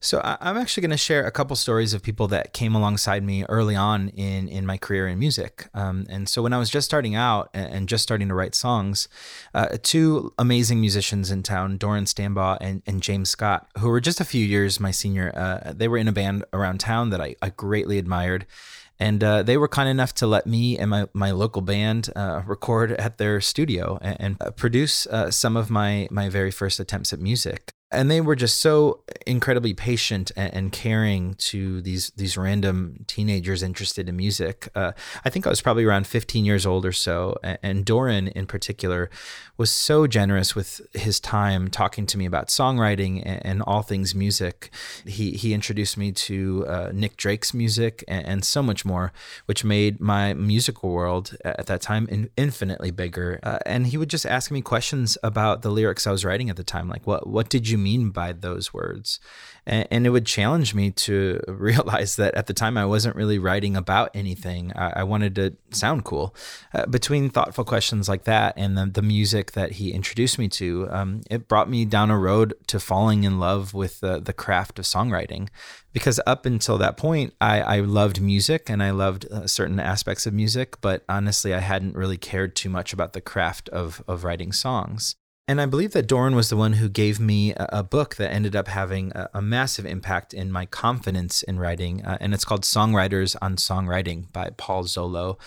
So 0.00 0.20
I'm 0.22 0.58
actually 0.58 0.82
going 0.82 0.90
to 0.90 0.98
share 0.98 1.26
a 1.26 1.30
couple 1.30 1.56
stories 1.56 1.94
of 1.94 2.02
people 2.02 2.28
that 2.28 2.52
came 2.52 2.74
alongside 2.74 3.22
me 3.24 3.44
early 3.44 3.76
on 3.76 4.08
in 4.10 4.48
in 4.48 4.64
my 4.64 4.78
career 4.78 5.06
in 5.06 5.18
music. 5.18 5.68
Um, 5.74 6.06
and 6.08 6.30
so 6.30 6.40
when 6.42 6.54
I 6.54 6.58
was 6.58 6.70
just 6.70 6.86
starting 6.86 7.14
out 7.14 7.50
and 7.52 7.86
just 7.86 8.02
starting 8.02 8.28
to 8.28 8.34
write 8.34 8.54
songs, 8.54 9.08
uh, 9.52 9.76
two 9.82 10.32
amazing 10.38 10.80
musicians 10.80 11.30
in 11.30 11.42
town, 11.42 11.76
Doran 11.76 12.04
Stambaugh 12.04 12.56
and, 12.60 12.82
and 12.86 13.02
James 13.02 13.28
Scott, 13.28 13.68
who 13.78 13.88
were 13.88 14.00
just 14.00 14.20
a 14.20 14.24
few 14.24 14.44
years 14.44 14.80
my 14.80 14.90
senior, 14.90 15.30
uh, 15.34 15.74
they 15.74 15.88
were 15.88 15.98
in 15.98 16.08
a 16.08 16.12
band 16.12 16.44
around 16.54 16.80
town 16.80 17.10
that 17.10 17.20
I, 17.20 17.36
I 17.42 17.50
greatly 17.50 17.98
admired. 17.98 18.46
And 18.98 19.24
uh, 19.24 19.42
they 19.42 19.56
were 19.56 19.68
kind 19.68 19.88
enough 19.88 20.14
to 20.14 20.26
let 20.26 20.46
me 20.46 20.78
and 20.78 20.90
my, 20.90 21.08
my 21.12 21.32
local 21.32 21.62
band 21.62 22.10
uh, 22.14 22.42
record 22.46 22.92
at 22.92 23.18
their 23.18 23.40
studio 23.40 23.98
and, 24.00 24.16
and 24.20 24.36
uh, 24.40 24.50
produce 24.52 25.06
uh, 25.06 25.30
some 25.30 25.56
of 25.56 25.68
my, 25.68 26.06
my 26.10 26.28
very 26.28 26.50
first 26.50 26.78
attempts 26.78 27.12
at 27.12 27.18
music 27.18 27.72
and 27.94 28.10
they 28.10 28.20
were 28.20 28.36
just 28.36 28.58
so 28.58 29.00
incredibly 29.26 29.74
patient 29.74 30.30
and, 30.36 30.52
and, 30.54 30.72
caring 30.72 31.34
to 31.34 31.80
these 31.82 32.10
these 32.16 32.36
random 32.36 33.04
teenagers 33.06 33.62
interested 33.62 34.08
in 34.08 34.16
music. 34.16 34.68
Uh, 34.74 34.92
I 35.24 35.30
think 35.30 35.46
I 35.46 35.50
was 35.50 35.62
probably 35.62 35.84
around 35.84 36.06
15 36.06 36.44
years 36.44 36.66
old 36.66 36.84
or 36.84 36.92
so, 36.92 37.36
and, 37.42 37.84
Doran 37.84 38.28
in 38.28 38.46
particular 38.46 39.10
was 39.56 39.70
so 39.70 40.06
generous 40.06 40.54
with 40.54 40.80
his 40.94 41.20
time 41.20 41.68
talking 41.68 42.06
to 42.06 42.18
me 42.18 42.24
about 42.24 42.48
songwriting 42.48 43.22
and, 43.24 43.44
and 43.44 43.62
all 43.62 43.82
things 43.82 44.14
music. 44.14 44.70
He 45.06 45.32
he 45.32 45.54
introduced 45.54 45.96
me 45.96 46.12
to 46.12 46.64
uh, 46.66 46.90
Nick 46.92 47.16
Drake's 47.16 47.54
music 47.54 48.04
and, 48.08 48.26
and, 48.26 48.44
so 48.44 48.62
much 48.62 48.84
more, 48.84 49.12
which 49.46 49.64
made 49.64 50.00
my 50.00 50.34
musical 50.34 50.90
world 50.90 51.36
at 51.44 51.66
that 51.66 51.80
time 51.80 52.06
in, 52.10 52.30
infinitely 52.36 52.90
bigger. 52.90 53.40
Uh, 53.42 53.58
and 53.64 53.86
he 53.86 53.96
would 53.96 54.10
just 54.10 54.26
ask 54.26 54.50
me 54.50 54.60
questions 54.60 55.16
about 55.22 55.62
the 55.62 55.70
lyrics 55.70 56.06
I 56.06 56.12
was 56.12 56.24
writing 56.24 56.50
at 56.50 56.56
the 56.56 56.64
time, 56.64 56.88
like 56.88 57.06
what 57.06 57.26
what 57.26 57.48
did 57.48 57.68
you 57.68 57.78
mean 57.84 58.10
by 58.10 58.32
those 58.32 58.74
words? 58.74 59.20
And, 59.66 59.86
and, 59.90 60.06
it 60.06 60.10
would 60.10 60.26
challenge 60.26 60.74
me 60.74 60.90
to 60.90 61.40
realize 61.48 62.16
that 62.16 62.34
at 62.34 62.46
the 62.46 62.54
time 62.54 62.76
I 62.76 62.84
wasn't 62.84 63.16
really 63.16 63.38
writing 63.38 63.76
about 63.76 64.10
anything. 64.14 64.72
I, 64.74 65.00
I 65.00 65.02
wanted 65.04 65.34
to 65.36 65.56
sound 65.70 66.04
cool. 66.04 66.34
Uh, 66.74 66.86
between 66.86 67.30
thoughtful 67.30 67.64
questions 67.64 68.08
like 68.08 68.24
that 68.24 68.54
and 68.56 68.76
the, 68.76 68.86
the 68.86 69.02
music 69.02 69.52
that 69.52 69.72
he 69.72 69.92
introduced 69.92 70.38
me 70.38 70.48
to, 70.48 70.88
um, 70.90 71.20
it 71.30 71.48
brought 71.48 71.70
me 71.70 71.84
down 71.84 72.10
a 72.10 72.18
road 72.18 72.54
to 72.68 72.80
falling 72.80 73.24
in 73.24 73.38
love 73.38 73.74
with 73.74 74.00
the, 74.00 74.20
the 74.20 74.32
craft 74.32 74.78
of 74.78 74.84
songwriting. 74.84 75.48
Because 75.92 76.20
up 76.26 76.44
until 76.44 76.76
that 76.78 76.96
point, 76.96 77.34
I, 77.40 77.60
I 77.60 77.80
loved 77.80 78.20
music 78.20 78.68
and 78.68 78.82
I 78.82 78.90
loved 78.90 79.30
uh, 79.30 79.46
certain 79.46 79.78
aspects 79.78 80.26
of 80.26 80.34
music, 80.34 80.80
but 80.80 81.04
honestly, 81.08 81.54
I 81.54 81.60
hadn't 81.60 81.94
really 81.94 82.18
cared 82.18 82.56
too 82.56 82.68
much 82.68 82.92
about 82.92 83.12
the 83.12 83.20
craft 83.20 83.68
of, 83.68 84.02
of 84.08 84.24
writing 84.24 84.52
songs. 84.52 85.14
And 85.46 85.60
I 85.60 85.66
believe 85.66 85.92
that 85.92 86.06
Doran 86.06 86.34
was 86.34 86.48
the 86.48 86.56
one 86.56 86.74
who 86.74 86.88
gave 86.88 87.20
me 87.20 87.52
a, 87.52 87.68
a 87.70 87.82
book 87.82 88.16
that 88.16 88.32
ended 88.32 88.56
up 88.56 88.66
having 88.68 89.12
a, 89.14 89.28
a, 89.34 89.42
massive 89.42 89.84
impact 89.84 90.32
in 90.32 90.50
my 90.50 90.64
confidence 90.64 91.42
in 91.42 91.58
writing. 91.58 92.02
Uh, 92.02 92.16
and 92.18 92.32
it's 92.32 92.46
called 92.46 92.62
Songwriters 92.62 93.36
on 93.42 93.56
Songwriting 93.56 94.32
by 94.32 94.50
Paul 94.56 94.84
Zollo. 94.84 95.38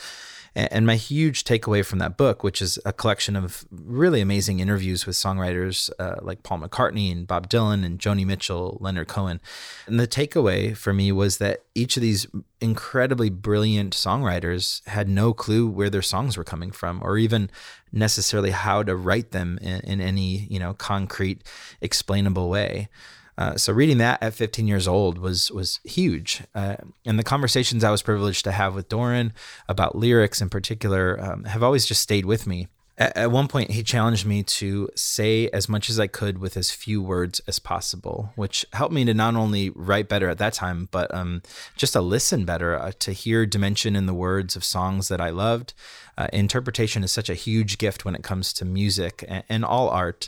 And 0.58 0.88
my 0.88 0.96
huge 0.96 1.44
takeaway 1.44 1.86
from 1.86 2.00
that 2.00 2.18
book, 2.18 2.42
which 2.42 2.64
is 2.64 2.80
a 2.84 2.92
collection 2.92 3.36
of 3.36 3.64
really 3.70 4.22
amazing 4.22 4.60
interviews 4.60 5.06
with 5.06 5.16
songwriters 5.16 5.92
uh, 6.00 6.16
like 6.24 6.42
Paul 6.42 6.62
McCartney 6.62 7.12
and 7.12 7.28
Bob 7.28 7.48
Dylan 7.48 7.86
and 7.86 8.00
Joni 8.00 8.26
Mitchell, 8.26 8.80
Leonard 8.82 9.08
Cohen. 9.08 9.40
And 9.86 10.00
the 10.00 10.08
takeaway 10.08 10.76
for 10.76 10.94
me 10.94 11.12
was 11.12 11.38
that 11.38 11.62
each 11.76 11.96
of 11.96 12.02
these 12.02 12.26
incredibly 12.60 13.30
brilliant 13.30 13.94
songwriters 13.94 14.84
had 14.88 15.08
no 15.08 15.32
clue 15.32 15.68
where 15.68 15.92
their 15.92 16.02
songs 16.02 16.38
were 16.38 16.44
coming 16.44 16.72
from 16.72 17.04
or 17.04 17.20
even 17.20 17.52
necessarily 17.92 18.50
how 18.50 18.82
to 18.82 18.96
write 18.96 19.30
them 19.30 19.60
in, 19.62 19.82
in 19.82 20.02
any, 20.02 20.48
you 20.50 20.58
know, 20.58 20.74
concrete, 20.74 21.44
explainable 21.82 22.50
way. 22.50 22.90
Uh, 23.38 23.56
so 23.56 23.72
reading 23.72 24.00
that 24.00 24.22
at 24.22 24.34
15 24.34 24.68
years 24.68 24.88
old 24.88 25.18
was 25.20 25.52
was 25.52 25.80
huge, 25.84 26.42
uh, 26.56 26.78
and 27.06 27.20
the 27.20 27.24
conversations 27.24 27.84
I 27.84 27.92
was 27.92 28.02
privileged 28.02 28.44
to 28.46 28.52
have 28.52 28.74
with 28.74 28.90
Doran 28.90 29.34
about 29.70 29.96
lyrics 29.96 30.42
in 30.42 30.50
particular 30.50 31.20
um, 31.22 31.44
have 31.44 31.62
always 31.62 31.86
just 31.86 32.02
stayed 32.02 32.26
with 32.26 32.48
me. 32.48 32.68
At, 32.98 33.16
at 33.16 33.32
one 33.32 33.48
point, 33.48 33.72
he 33.72 33.84
challenged 33.84 34.26
me 34.26 34.42
to 34.44 34.90
say 34.96 35.50
as 35.50 35.70
much 35.70 35.90
as 35.90 36.00
I 36.00 36.08
could 36.08 36.40
with 36.40 36.58
as 36.58 36.72
few 36.72 37.02
words 37.02 37.40
as 37.48 37.60
possible, 37.60 38.32
which 38.36 38.66
helped 38.74 38.94
me 38.94 39.06
to 39.06 39.14
not 39.14 39.36
only 39.36 39.70
write 39.70 40.10
better 40.10 40.30
at 40.30 40.40
that 40.40 40.54
time, 40.54 40.90
but 40.92 41.14
um, 41.14 41.44
just 41.76 41.94
to 41.94 42.02
listen 42.02 42.44
better, 42.44 42.78
uh, 42.78 42.92
to 43.00 43.12
hear 43.12 43.46
dimension 43.46 43.96
in 43.96 44.08
the 44.08 44.14
words 44.16 44.56
of 44.56 44.64
songs 44.64 45.10
that 45.10 45.22
I 45.22 45.30
loved. 45.30 45.74
Uh, 46.18 46.28
interpretation 46.34 47.04
is 47.04 47.12
such 47.12 47.30
a 47.30 47.36
huge 47.36 47.78
gift 47.78 48.04
when 48.04 48.16
it 48.16 48.24
comes 48.24 48.52
to 48.54 48.66
music 48.66 49.24
and, 49.28 49.44
and 49.48 49.64
all 49.64 49.90
art. 49.90 50.28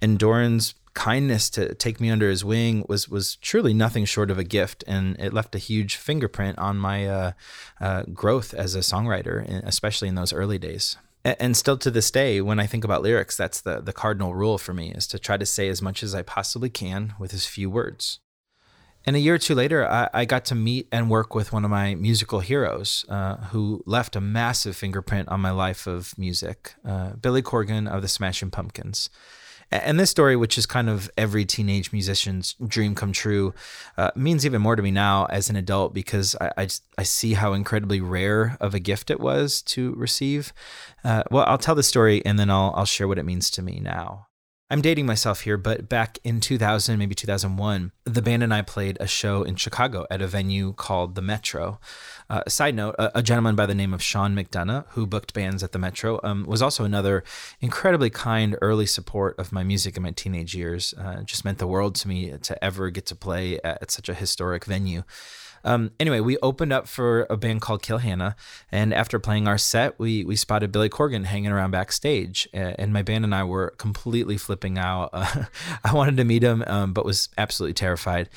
And 0.00 0.16
Doran's 0.16 0.74
kindness 0.96 1.50
to 1.50 1.74
take 1.74 2.00
me 2.00 2.10
under 2.10 2.28
his 2.28 2.44
wing 2.44 2.84
was 2.88 3.08
was 3.08 3.36
truly 3.36 3.74
nothing 3.74 4.06
short 4.06 4.30
of 4.30 4.38
a 4.38 4.44
gift, 4.44 4.82
and 4.88 5.14
it 5.20 5.32
left 5.32 5.54
a 5.54 5.58
huge 5.58 5.94
fingerprint 5.96 6.58
on 6.58 6.78
my 6.78 7.06
uh, 7.06 7.32
uh, 7.80 8.02
growth 8.12 8.54
as 8.54 8.74
a 8.74 8.80
songwriter, 8.80 9.46
especially 9.64 10.08
in 10.08 10.16
those 10.16 10.32
early 10.32 10.58
days. 10.58 10.96
And 11.24 11.56
still 11.56 11.76
to 11.78 11.90
this 11.90 12.10
day, 12.10 12.40
when 12.40 12.60
I 12.60 12.66
think 12.66 12.84
about 12.84 13.02
lyrics, 13.02 13.36
that's 13.36 13.60
the 13.60 13.80
the 13.80 13.92
cardinal 13.92 14.34
rule 14.34 14.58
for 14.58 14.72
me: 14.72 14.90
is 14.90 15.06
to 15.08 15.18
try 15.18 15.36
to 15.36 15.46
say 15.46 15.68
as 15.68 15.82
much 15.82 16.02
as 16.02 16.14
I 16.14 16.22
possibly 16.22 16.70
can 16.70 17.14
with 17.18 17.34
as 17.34 17.46
few 17.46 17.68
words. 17.68 18.20
And 19.04 19.14
a 19.14 19.20
year 19.20 19.34
or 19.34 19.38
two 19.38 19.54
later, 19.54 19.88
I, 19.88 20.08
I, 20.12 20.24
got 20.24 20.44
to 20.46 20.56
meet 20.56 20.88
and 20.90 21.08
work 21.08 21.32
with 21.32 21.52
one 21.52 21.64
of 21.64 21.70
my 21.70 21.94
musical 21.94 22.40
heroes 22.40 23.04
uh, 23.08 23.36
who 23.52 23.84
left 23.86 24.16
a 24.16 24.20
massive 24.20 24.76
fingerprint 24.76 25.28
on 25.28 25.40
my 25.40 25.52
life 25.52 25.86
of 25.86 26.18
music 26.18 26.74
uh, 26.84 27.10
Billy 27.10 27.40
Corgan 27.40 27.86
of 27.86 28.02
the 28.02 28.08
Smashing 28.08 28.50
Pumpkins. 28.50 29.08
And 29.72 29.98
this 29.98 30.10
story, 30.10 30.36
which 30.36 30.56
is 30.56 30.64
kind 30.64 30.88
of 30.88 31.10
every 31.16 31.44
teenage 31.44 31.92
musician's 31.92 32.54
dream 32.66 32.94
come 32.94 33.12
true, 33.12 33.52
uh, 33.96 34.10
means 34.14 34.46
even 34.46 34.62
more 34.62 34.76
to 34.76 34.82
me 34.82 34.90
now 34.92 35.26
as 35.26 35.50
an 35.50 35.56
adult 35.56 35.92
because 35.92 36.36
I, 36.40 36.52
I, 36.56 36.68
I, 36.98 37.02
see 37.02 37.34
how 37.34 37.52
incredibly 37.52 38.00
rare 38.00 38.56
of 38.60 38.74
a 38.74 38.78
gift 38.78 39.10
it 39.10 39.18
was 39.18 39.62
to 39.62 39.92
receive. 39.94 40.52
Uh, 41.02 41.24
well, 41.30 41.44
I'll 41.48 41.58
tell 41.58 41.74
the 41.74 41.82
story 41.82 42.24
and 42.24 42.38
then 42.38 42.48
I'll, 42.48 42.72
I'll 42.76 42.84
share 42.84 43.08
what 43.08 43.18
it 43.18 43.24
means 43.24 43.50
to 43.50 43.62
me 43.62 43.80
now. 43.80 44.28
I'm 44.68 44.80
dating 44.80 45.06
myself 45.06 45.42
here, 45.42 45.56
but 45.56 45.88
back 45.88 46.18
in 46.24 46.40
2000, 46.40 46.98
maybe 46.98 47.14
2001, 47.14 47.92
the 48.04 48.22
band 48.22 48.42
and 48.42 48.52
I 48.52 48.62
played 48.62 48.96
a 48.98 49.06
show 49.06 49.44
in 49.44 49.54
Chicago 49.54 50.06
at 50.10 50.20
a 50.20 50.26
venue 50.26 50.72
called 50.72 51.14
the 51.14 51.22
Metro. 51.22 51.78
Uh, 52.28 52.42
side 52.48 52.74
note: 52.74 52.94
a, 52.98 53.18
a, 53.18 53.22
gentleman 53.22 53.54
by 53.54 53.66
the 53.66 53.74
name 53.74 53.94
of 53.94 54.02
Sean 54.02 54.34
McDonough, 54.34 54.84
who 54.90 55.06
booked 55.06 55.32
bands 55.32 55.62
at 55.62 55.72
the 55.72 55.78
Metro, 55.78 56.18
um, 56.24 56.44
was 56.46 56.60
also 56.60 56.84
another 56.84 57.22
incredibly 57.60 58.10
kind 58.10 58.56
early 58.60 58.86
support 58.86 59.38
of 59.38 59.52
my 59.52 59.62
music 59.62 59.96
in 59.96 60.02
my 60.02 60.10
teenage 60.10 60.54
years. 60.54 60.92
Uh, 60.98 61.22
just 61.22 61.44
meant 61.44 61.58
the 61.58 61.66
world 61.66 61.94
to 61.96 62.08
me 62.08 62.36
to 62.38 62.64
ever 62.64 62.90
get 62.90 63.06
to 63.06 63.14
play 63.14 63.58
at, 63.62 63.82
at 63.82 63.90
such 63.90 64.08
a 64.08 64.14
historic 64.14 64.64
venue. 64.64 65.04
Um, 65.66 65.90
anyway, 65.98 66.20
we 66.20 66.38
opened 66.38 66.72
up 66.72 66.86
for 66.86 67.26
a 67.28 67.36
band 67.36 67.60
called 67.60 67.82
Kill 67.82 67.98
Hannah, 67.98 68.36
and 68.70 68.94
after 68.94 69.18
playing 69.18 69.48
our 69.48 69.58
set, 69.58 69.98
we 69.98 70.24
we 70.24 70.36
spotted 70.36 70.72
Billy 70.72 70.88
Corgan 70.88 71.24
hanging 71.24 71.50
around 71.50 71.72
backstage, 71.72 72.48
and 72.52 72.92
my 72.92 73.02
band 73.02 73.24
and 73.24 73.34
I 73.34 73.44
were 73.44 73.70
completely 73.76 74.36
flipping 74.36 74.78
out. 74.78 75.10
Uh, 75.12 75.44
I 75.84 75.92
wanted 75.92 76.16
to 76.18 76.24
meet 76.24 76.42
him, 76.42 76.62
um, 76.66 76.92
but 76.92 77.04
was 77.04 77.28
absolutely 77.36 77.74
terrified. 77.74 78.28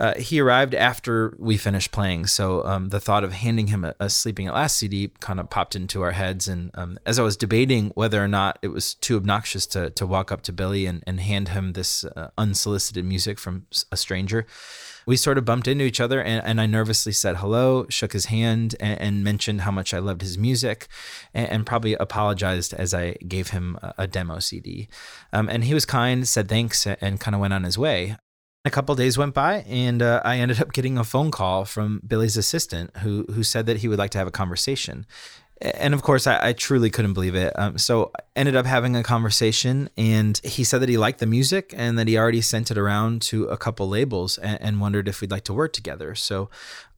Uh, 0.00 0.14
he 0.18 0.40
arrived 0.40 0.74
after 0.74 1.36
we 1.38 1.58
finished 1.58 1.92
playing, 1.92 2.26
so 2.26 2.64
um, 2.64 2.88
the 2.88 2.98
thought 2.98 3.22
of 3.22 3.34
handing 3.34 3.66
him 3.66 3.84
a, 3.84 3.94
a, 4.00 4.08
Sleeping 4.08 4.46
at 4.46 4.54
Last 4.54 4.76
CD 4.76 5.08
kind 5.20 5.38
of 5.38 5.50
popped 5.50 5.76
into 5.76 6.00
our 6.00 6.12
heads. 6.12 6.48
And 6.48 6.70
um, 6.72 6.98
as 7.04 7.18
I 7.18 7.22
was 7.22 7.36
debating 7.36 7.92
whether 7.94 8.24
or 8.24 8.28
not 8.28 8.58
it 8.62 8.68
was 8.68 8.94
too 8.94 9.18
obnoxious 9.18 9.66
to 9.66 9.90
to 9.90 10.06
walk 10.06 10.32
up 10.32 10.40
to 10.42 10.52
Billy 10.54 10.86
and, 10.86 11.04
and 11.06 11.20
hand 11.20 11.50
him 11.50 11.74
this 11.74 12.04
uh, 12.04 12.30
unsolicited 12.38 13.04
music 13.04 13.38
from 13.38 13.66
a 13.92 13.96
stranger, 13.98 14.46
we 15.04 15.18
sort 15.18 15.36
of 15.36 15.44
bumped 15.44 15.68
into 15.68 15.84
each 15.84 16.00
other 16.00 16.22
and, 16.22 16.42
and 16.46 16.62
I 16.62 16.66
nervously 16.66 17.12
said 17.12 17.36
hello, 17.36 17.84
shook 17.90 18.14
his 18.14 18.26
hand, 18.26 18.76
and, 18.80 18.98
and 18.98 19.24
mentioned 19.24 19.62
how 19.62 19.70
much 19.70 19.92
I 19.92 19.98
loved 19.98 20.22
his 20.22 20.38
music 20.38 20.88
and, 21.34 21.48
and, 21.50 21.66
probably 21.66 21.92
apologized 21.94 22.72
as 22.72 22.94
I 22.94 23.12
gave 23.28 23.50
him 23.50 23.78
a, 23.82 23.94
a 23.98 24.06
demo 24.06 24.38
CD. 24.38 24.88
Um, 25.30 25.50
and 25.50 25.64
he 25.64 25.74
was 25.74 25.84
kind, 25.84 26.26
said 26.26 26.48
thanks, 26.48 26.86
and 26.86 27.20
kind 27.20 27.34
of 27.34 27.40
went 27.42 27.52
on 27.52 27.64
his 27.64 27.76
way. 27.76 28.16
A 28.64 28.70
couple 28.70 28.94
days 28.94 29.16
went 29.16 29.32
by, 29.32 29.64
and 29.68 30.02
uh, 30.02 30.20
I 30.22 30.36
ended 30.38 30.60
up 30.60 30.72
getting 30.74 30.98
a 30.98 31.04
phone 31.04 31.30
call 31.30 31.64
from 31.64 32.02
Billy's 32.06 32.36
assistant, 32.36 32.94
who 32.98 33.24
who 33.30 33.42
said 33.42 33.64
that 33.66 33.78
he 33.78 33.88
would 33.88 33.98
like 33.98 34.10
to 34.10 34.18
have 34.18 34.26
a 34.26 34.30
conversation. 34.30 35.06
And 35.62 35.92
of 35.92 36.02
course 36.02 36.26
I, 36.26 36.48
I, 36.48 36.52
truly 36.54 36.88
couldn't 36.88 37.12
believe 37.12 37.34
it. 37.34 37.52
Um, 37.58 37.76
so 37.76 38.12
ended 38.34 38.56
up 38.56 38.64
having 38.64 38.96
a 38.96 39.02
conversation 39.02 39.90
and 39.94 40.40
he 40.42 40.64
said 40.64 40.80
that 40.80 40.88
he 40.88 40.96
liked 40.96 41.18
the 41.18 41.26
music 41.26 41.74
and 41.76 41.98
that 41.98 42.08
he 42.08 42.16
already 42.16 42.40
sent 42.40 42.70
it 42.70 42.78
around 42.78 43.20
to 43.22 43.44
a 43.44 43.58
couple 43.58 43.86
labels 43.86 44.38
and, 44.38 44.58
and 44.62 44.80
wondered 44.80 45.06
if 45.06 45.20
we'd 45.20 45.30
like 45.30 45.44
to 45.44 45.52
work 45.52 45.74
together. 45.74 46.14
So 46.14 46.48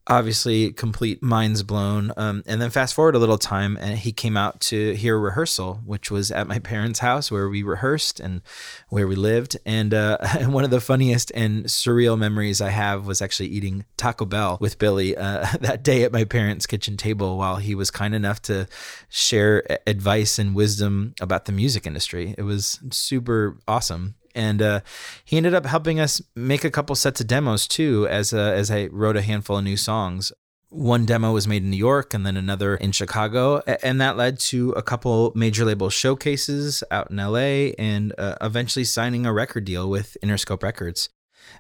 obviously 0.07 0.73
complete 0.73 1.23
minds 1.23 1.63
blown. 1.63 2.13
Um, 2.17 2.43
and 2.47 2.61
then 2.61 2.71
fast 2.71 2.95
forward 2.95 3.15
a 3.15 3.19
little 3.19 3.39
time 3.39 3.77
and 3.81 3.99
he 3.99 4.13
came 4.13 4.37
out 4.37 4.61
to 4.63 4.95
hear 4.95 5.19
rehearsal 5.19 5.81
which 5.85 6.11
was 6.11 6.31
at 6.31 6.47
my 6.47 6.59
parents 6.59 6.99
house 6.99 7.31
where 7.31 7.49
we 7.49 7.63
rehearsed 7.63 8.19
and 8.19 8.43
where 8.89 9.07
we 9.07 9.15
lived. 9.15 9.57
And, 9.65 9.95
uh, 9.95 10.19
and 10.39 10.53
one 10.55 10.65
of 10.65 10.71
the 10.71 10.81
funniest 10.81 11.31
and 11.35 11.65
surreal 11.67 12.19
memories 12.19 12.61
i 12.61 12.71
have 12.71 13.07
was 13.07 13.23
actually 13.23 13.49
eating 13.49 13.85
taco 13.97 14.25
bell 14.25 14.59
with 14.61 14.79
billy 14.79 15.17
uh, 15.17 15.47
that 15.61 15.83
day 15.83 16.03
at 16.03 16.13
my 16.13 16.25
parents 16.25 16.67
kitchen 16.67 16.97
table 16.97 17.39
while 17.39 17.57
he 17.57 17.75
was 17.75 17.91
kind 17.91 18.15
enough 18.15 18.43
to 18.43 18.67
share 19.09 19.63
advice 19.87 20.39
and 20.39 20.55
wisdom 20.55 21.15
about 21.21 21.45
the 21.45 21.53
music 21.53 21.87
industry. 21.87 22.35
It 22.37 22.43
was 22.43 22.81
super 22.91 23.59
awesome 23.67 24.15
and 24.35 24.63
uh, 24.63 24.81
he 25.25 25.37
ended 25.37 25.55
up 25.55 25.67
helping 25.67 26.01
us 26.01 26.23
make 26.35 26.65
a 26.65 26.71
couple 26.71 26.95
sets 26.95 27.21
of 27.21 27.27
demos 27.27 27.67
too, 27.67 28.07
as 28.09 28.33
uh, 28.33 28.39
as 28.39 28.71
I 28.71 28.87
wrote 28.87 29.17
a 29.17 29.23
handful 29.23 29.59
of 29.59 29.65
new 29.65 29.77
songs. 29.77 30.33
One 30.69 31.05
demo 31.05 31.33
was 31.33 31.47
made 31.47 31.63
in 31.63 31.71
New 31.71 31.77
York, 31.77 32.15
and 32.15 32.25
then 32.25 32.37
another 32.37 32.77
in 32.77 32.93
Chicago, 32.93 33.61
and 33.83 34.01
that 34.01 34.17
led 34.17 34.39
to 34.41 34.71
a 34.71 34.83
couple 34.83 35.33
major 35.35 35.67
label 35.67 35.91
showcases 35.91 36.83
out 36.91 37.11
in 37.11 37.19
LA, 37.19 37.75
and 37.79 38.15
uh, 38.17 38.37
eventually 38.41 38.85
signing 38.85 39.27
a 39.27 39.33
record 39.35 39.67
deal 39.67 39.91
with 39.91 40.17
Interscope 40.23 40.63
Records. 40.63 41.11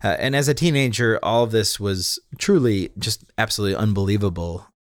Uh, 0.02 0.16
and 0.18 0.35
as 0.35 0.48
a 0.48 0.54
teenager, 0.54 1.18
all 1.22 1.44
of 1.44 1.50
this 1.50 1.78
was 1.78 2.18
truly 2.38 2.90
just 2.98 3.24
absolutely 3.37 3.76
unbelievable 3.76 4.71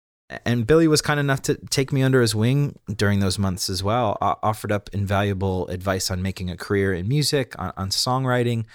and 0.44 0.66
Billy 0.66 0.88
was 0.88 1.02
kind 1.02 1.18
enough 1.18 1.42
to 1.42 1.54
take 1.70 1.92
me 1.92 2.02
under 2.02 2.20
his 2.20 2.34
wing 2.34 2.78
during 2.94 3.20
those 3.20 3.38
months 3.38 3.68
as 3.68 3.82
well. 3.82 4.16
offered 4.20 4.72
up 4.72 4.90
invaluable 4.92 5.66
advice 5.68 6.10
on 6.10 6.22
making 6.22 6.50
a 6.50 6.56
career 6.56 6.92
in 6.92 7.08
music, 7.08 7.58
on, 7.58 7.72
on 7.76 7.90
songwriting, 7.90 8.66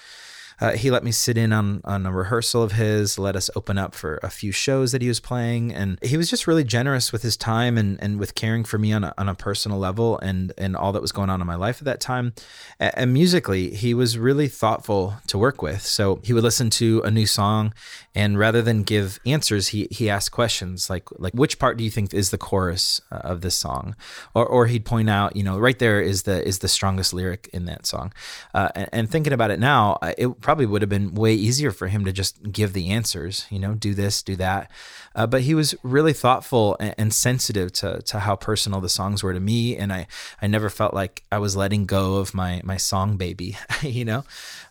uh, 0.59 0.71
he 0.71 0.89
let 0.89 1.03
me 1.03 1.11
sit 1.11 1.37
in 1.37 1.53
on 1.53 1.81
on 1.83 2.05
a 2.05 2.11
rehearsal 2.11 2.63
of 2.63 2.71
his, 2.71 3.19
let 3.19 3.35
us 3.35 3.49
open 3.55 3.77
up 3.77 3.93
for 3.93 4.19
a 4.23 4.29
few 4.29 4.51
shows 4.51 4.91
that 4.91 5.01
he 5.01 5.07
was 5.07 5.19
playing, 5.19 5.73
and 5.73 5.99
he 6.01 6.17
was 6.17 6.29
just 6.29 6.47
really 6.47 6.63
generous 6.63 7.11
with 7.11 7.21
his 7.21 7.37
time 7.37 7.77
and 7.77 8.01
and 8.01 8.19
with 8.19 8.33
caring 8.33 8.63
for 8.63 8.77
me 8.77 8.91
on 8.91 9.03
a, 9.03 9.13
on 9.17 9.29
a 9.29 9.35
personal 9.35 9.77
level 9.77 10.17
and 10.19 10.53
and 10.57 10.75
all 10.75 10.91
that 10.91 11.01
was 11.01 11.11
going 11.11 11.29
on 11.29 11.41
in 11.41 11.47
my 11.47 11.55
life 11.55 11.79
at 11.79 11.85
that 11.85 11.99
time. 11.99 12.33
And, 12.79 12.93
and 12.97 13.13
musically, 13.13 13.69
he 13.71 13.93
was 13.93 14.17
really 14.17 14.47
thoughtful 14.47 15.15
to 15.27 15.37
work 15.37 15.61
with. 15.61 15.81
So 15.83 16.19
he 16.23 16.33
would 16.33 16.43
listen 16.43 16.69
to 16.71 17.01
a 17.05 17.11
new 17.11 17.27
song, 17.27 17.73
and 18.15 18.39
rather 18.39 18.61
than 18.61 18.83
give 18.83 19.19
answers, 19.25 19.69
he 19.69 19.87
he 19.91 20.09
asked 20.09 20.31
questions 20.31 20.89
like 20.89 21.07
like 21.19 21.33
which 21.33 21.59
part 21.59 21.77
do 21.77 21.83
you 21.83 21.91
think 21.91 22.13
is 22.13 22.31
the 22.31 22.37
chorus 22.37 22.99
uh, 23.11 23.17
of 23.17 23.41
this 23.41 23.55
song, 23.55 23.95
or 24.33 24.45
or 24.45 24.65
he'd 24.65 24.85
point 24.85 25.09
out, 25.09 25.35
you 25.35 25.43
know, 25.43 25.59
right 25.59 25.77
there 25.77 26.01
is 26.01 26.23
the 26.23 26.45
is 26.47 26.59
the 26.59 26.67
strongest 26.67 27.13
lyric 27.13 27.47
in 27.53 27.65
that 27.65 27.85
song. 27.85 28.11
Uh, 28.55 28.69
and, 28.73 28.89
and 28.91 29.09
thinking 29.11 29.33
about 29.33 29.51
it 29.51 29.59
now, 29.59 29.99
it 30.17 30.41
probably 30.47 30.65
would 30.65 30.81
have 30.81 30.87
been 30.87 31.13
way 31.13 31.33
easier 31.33 31.71
for 31.71 31.89
him 31.89 32.05
to 32.05 32.13
just 32.13 32.53
give 32.53 32.71
the 32.71 32.87
answers, 32.87 33.45
you 33.49 33.59
know, 33.59 33.73
do 33.73 33.93
this, 33.93 34.23
do 34.23 34.33
that. 34.33 34.71
Uh, 35.13 35.27
but 35.27 35.41
he 35.41 35.53
was 35.53 35.75
really 35.83 36.13
thoughtful 36.13 36.77
and, 36.79 36.95
and, 36.97 37.13
sensitive 37.13 37.73
to, 37.73 38.01
to 38.03 38.19
how 38.19 38.33
personal 38.33 38.79
the 38.79 38.87
songs 38.87 39.21
were 39.21 39.33
to 39.33 39.41
me. 39.41 39.75
And 39.75 39.91
I, 39.91 40.07
I 40.41 40.47
never 40.47 40.69
felt 40.69 40.93
like 40.93 41.21
I 41.33 41.37
was 41.37 41.57
letting 41.57 41.85
go 41.85 42.15
of 42.15 42.33
my, 42.33 42.61
my 42.63 42.77
song 42.77 43.17
baby, 43.17 43.57
you 43.81 44.05
know? 44.05 44.23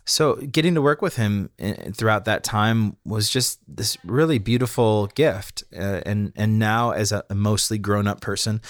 So 0.08 0.36
getting 0.36 0.76
to 0.76 0.82
work 0.82 1.02
with 1.02 1.16
him 1.16 1.50
eh, 1.58 1.90
throughout 1.90 2.26
that 2.26 2.44
time 2.44 2.96
was 3.04 3.28
just 3.28 3.58
this 3.66 3.98
really 4.04 4.38
beautiful 4.38 5.08
gift. 5.08 5.64
Uh, 5.76 6.00
and 6.06 6.32
and 6.36 6.60
now 6.60 6.92
as 6.92 7.10
a 7.10 7.24
mostly 7.34 7.76
grown 7.76 8.06
up 8.06 8.20
person, 8.20 8.60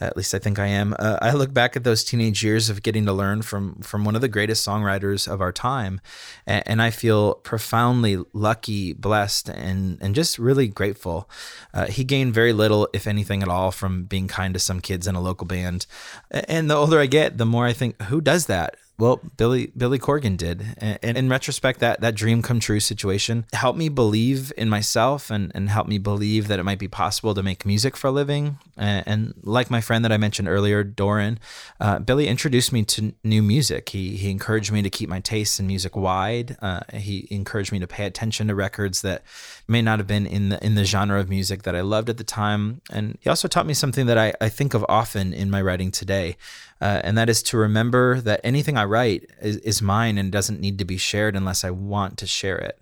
at 0.00 0.16
least 0.16 0.34
I 0.34 0.40
think 0.40 0.58
I 0.58 0.66
am, 0.66 0.96
uh, 0.98 1.18
I 1.22 1.32
look 1.32 1.54
back 1.54 1.76
at 1.76 1.84
those 1.84 2.02
teenage 2.02 2.42
years 2.42 2.68
of 2.68 2.82
getting 2.82 3.06
to 3.06 3.12
learn 3.12 3.42
from 3.42 3.76
from 3.82 4.04
one 4.04 4.16
of 4.16 4.20
the 4.20 4.28
greatest 4.28 4.66
songwriters 4.66 5.30
of 5.32 5.40
our 5.40 5.52
time, 5.52 6.00
and, 6.44 6.64
and 6.66 6.82
I 6.82 6.90
feel 6.90 7.34
profoundly 7.34 8.18
lucky, 8.32 8.92
blessed, 8.92 9.48
and 9.48 9.96
and 10.00 10.12
just 10.12 10.40
really 10.40 10.66
grateful. 10.66 11.30
Uh, 11.72 11.86
he 11.86 12.02
gained 12.02 12.34
very 12.34 12.52
little, 12.52 12.88
if 12.92 13.06
anything 13.06 13.42
at 13.42 13.48
all, 13.48 13.70
from 13.70 14.04
being 14.04 14.26
kind 14.26 14.54
to 14.54 14.60
some 14.60 14.80
kids 14.80 15.06
in 15.06 15.14
a 15.14 15.20
local 15.20 15.46
band. 15.46 15.86
And 16.32 16.68
the 16.68 16.74
older 16.74 16.98
I 16.98 17.06
get, 17.06 17.38
the 17.38 17.46
more 17.46 17.66
I 17.66 17.72
think, 17.72 18.02
who 18.02 18.20
does 18.20 18.46
that? 18.46 18.74
Well, 19.00 19.18
Billy 19.38 19.72
Billy 19.74 19.98
Corgan 19.98 20.36
did, 20.36 20.62
and 20.78 21.16
in 21.16 21.30
retrospect, 21.30 21.80
that 21.80 22.02
that 22.02 22.14
dream 22.14 22.42
come 22.42 22.60
true 22.60 22.80
situation 22.80 23.46
helped 23.54 23.78
me 23.78 23.88
believe 23.88 24.52
in 24.58 24.68
myself 24.68 25.30
and 25.30 25.50
and 25.54 25.70
helped 25.70 25.88
me 25.88 25.96
believe 25.96 26.48
that 26.48 26.58
it 26.58 26.64
might 26.64 26.78
be 26.78 26.86
possible 26.86 27.32
to 27.32 27.42
make 27.42 27.64
music 27.64 27.96
for 27.96 28.08
a 28.08 28.10
living. 28.10 28.58
And, 28.76 29.04
and 29.06 29.34
like 29.42 29.70
my 29.70 29.80
friend 29.80 30.04
that 30.04 30.12
I 30.12 30.18
mentioned 30.18 30.48
earlier, 30.48 30.84
Doran, 30.84 31.38
uh, 31.80 32.00
Billy 32.00 32.28
introduced 32.28 32.74
me 32.74 32.84
to 32.84 33.14
new 33.24 33.42
music. 33.42 33.88
He 33.88 34.16
he 34.16 34.30
encouraged 34.30 34.70
me 34.70 34.82
to 34.82 34.90
keep 34.90 35.08
my 35.08 35.20
tastes 35.20 35.58
in 35.58 35.66
music 35.66 35.96
wide. 35.96 36.58
Uh, 36.60 36.80
he 36.92 37.26
encouraged 37.30 37.72
me 37.72 37.78
to 37.78 37.86
pay 37.86 38.04
attention 38.04 38.48
to 38.48 38.54
records 38.54 39.00
that 39.00 39.22
may 39.66 39.80
not 39.80 39.98
have 39.98 40.06
been 40.06 40.26
in 40.26 40.50
the 40.50 40.62
in 40.62 40.74
the 40.74 40.84
genre 40.84 41.18
of 41.18 41.30
music 41.30 41.62
that 41.62 41.74
I 41.74 41.80
loved 41.80 42.10
at 42.10 42.18
the 42.18 42.24
time. 42.24 42.82
And 42.90 43.16
he 43.20 43.30
also 43.30 43.48
taught 43.48 43.64
me 43.64 43.72
something 43.72 44.04
that 44.04 44.18
I, 44.18 44.34
I 44.42 44.50
think 44.50 44.74
of 44.74 44.84
often 44.90 45.32
in 45.32 45.48
my 45.48 45.62
writing 45.62 45.90
today 45.90 46.36
uh, 46.80 47.00
and 47.04 47.16
that 47.18 47.28
is 47.28 47.42
to 47.44 47.56
remember 47.56 48.20
that 48.20 48.40
anything 48.42 48.76
I 48.76 48.84
write 48.84 49.30
is, 49.40 49.56
is 49.58 49.82
mine 49.82 50.18
and 50.18 50.32
doesn't 50.32 50.60
need 50.60 50.78
to 50.78 50.84
be 50.84 50.96
shared 50.96 51.36
unless 51.36 51.64
I 51.64 51.70
want 51.70 52.18
to 52.18 52.26
share 52.26 52.58
it. 52.58 52.80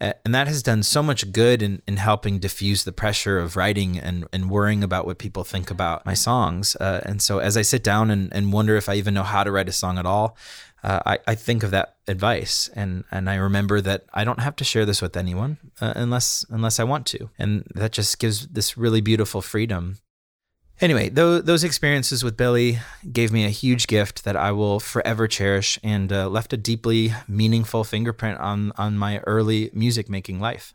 And 0.00 0.34
that 0.34 0.48
has 0.48 0.62
done 0.62 0.82
so 0.82 1.02
much 1.02 1.30
good 1.30 1.60
in, 1.60 1.82
in 1.86 1.98
helping 1.98 2.38
diffuse 2.38 2.84
the 2.84 2.92
pressure 2.92 3.38
of 3.38 3.54
writing 3.54 3.98
and, 3.98 4.26
and 4.32 4.48
worrying 4.48 4.82
about 4.82 5.04
what 5.04 5.18
people 5.18 5.44
think 5.44 5.70
about 5.70 6.06
my 6.06 6.14
songs. 6.14 6.74
Uh, 6.76 7.02
and 7.04 7.20
so, 7.20 7.38
as 7.38 7.54
I 7.54 7.62
sit 7.62 7.84
down 7.84 8.10
and, 8.10 8.32
and 8.32 8.50
wonder 8.50 8.76
if 8.76 8.88
I 8.88 8.94
even 8.94 9.12
know 9.12 9.22
how 9.22 9.44
to 9.44 9.50
write 9.50 9.68
a 9.68 9.72
song 9.72 9.98
at 9.98 10.06
all, 10.06 10.38
uh, 10.82 11.00
I, 11.04 11.18
I 11.26 11.34
think 11.34 11.62
of 11.62 11.70
that 11.72 11.96
advice 12.08 12.70
and, 12.74 13.04
and 13.10 13.28
I 13.28 13.34
remember 13.34 13.82
that 13.82 14.06
I 14.14 14.24
don't 14.24 14.40
have 14.40 14.56
to 14.56 14.64
share 14.64 14.86
this 14.86 15.02
with 15.02 15.18
anyone 15.18 15.58
uh, 15.82 15.92
unless 15.94 16.46
unless 16.48 16.80
I 16.80 16.84
want 16.84 17.04
to. 17.08 17.28
And 17.38 17.64
that 17.74 17.92
just 17.92 18.18
gives 18.18 18.46
this 18.48 18.78
really 18.78 19.02
beautiful 19.02 19.42
freedom 19.42 19.98
Anyway, 20.80 21.10
those, 21.10 21.44
those 21.44 21.62
experiences 21.62 22.24
with 22.24 22.38
Billy 22.38 22.78
gave 23.12 23.32
me 23.32 23.44
a 23.44 23.50
huge 23.50 23.86
gift 23.86 24.24
that 24.24 24.34
I 24.34 24.50
will 24.52 24.80
forever 24.80 25.28
cherish 25.28 25.78
and 25.82 26.10
uh, 26.10 26.26
left 26.28 26.54
a 26.54 26.56
deeply 26.56 27.12
meaningful 27.28 27.84
fingerprint 27.84 28.38
on, 28.40 28.72
on 28.78 28.96
my 28.96 29.18
early 29.26 29.70
music 29.74 30.08
making 30.08 30.40
life. 30.40 30.74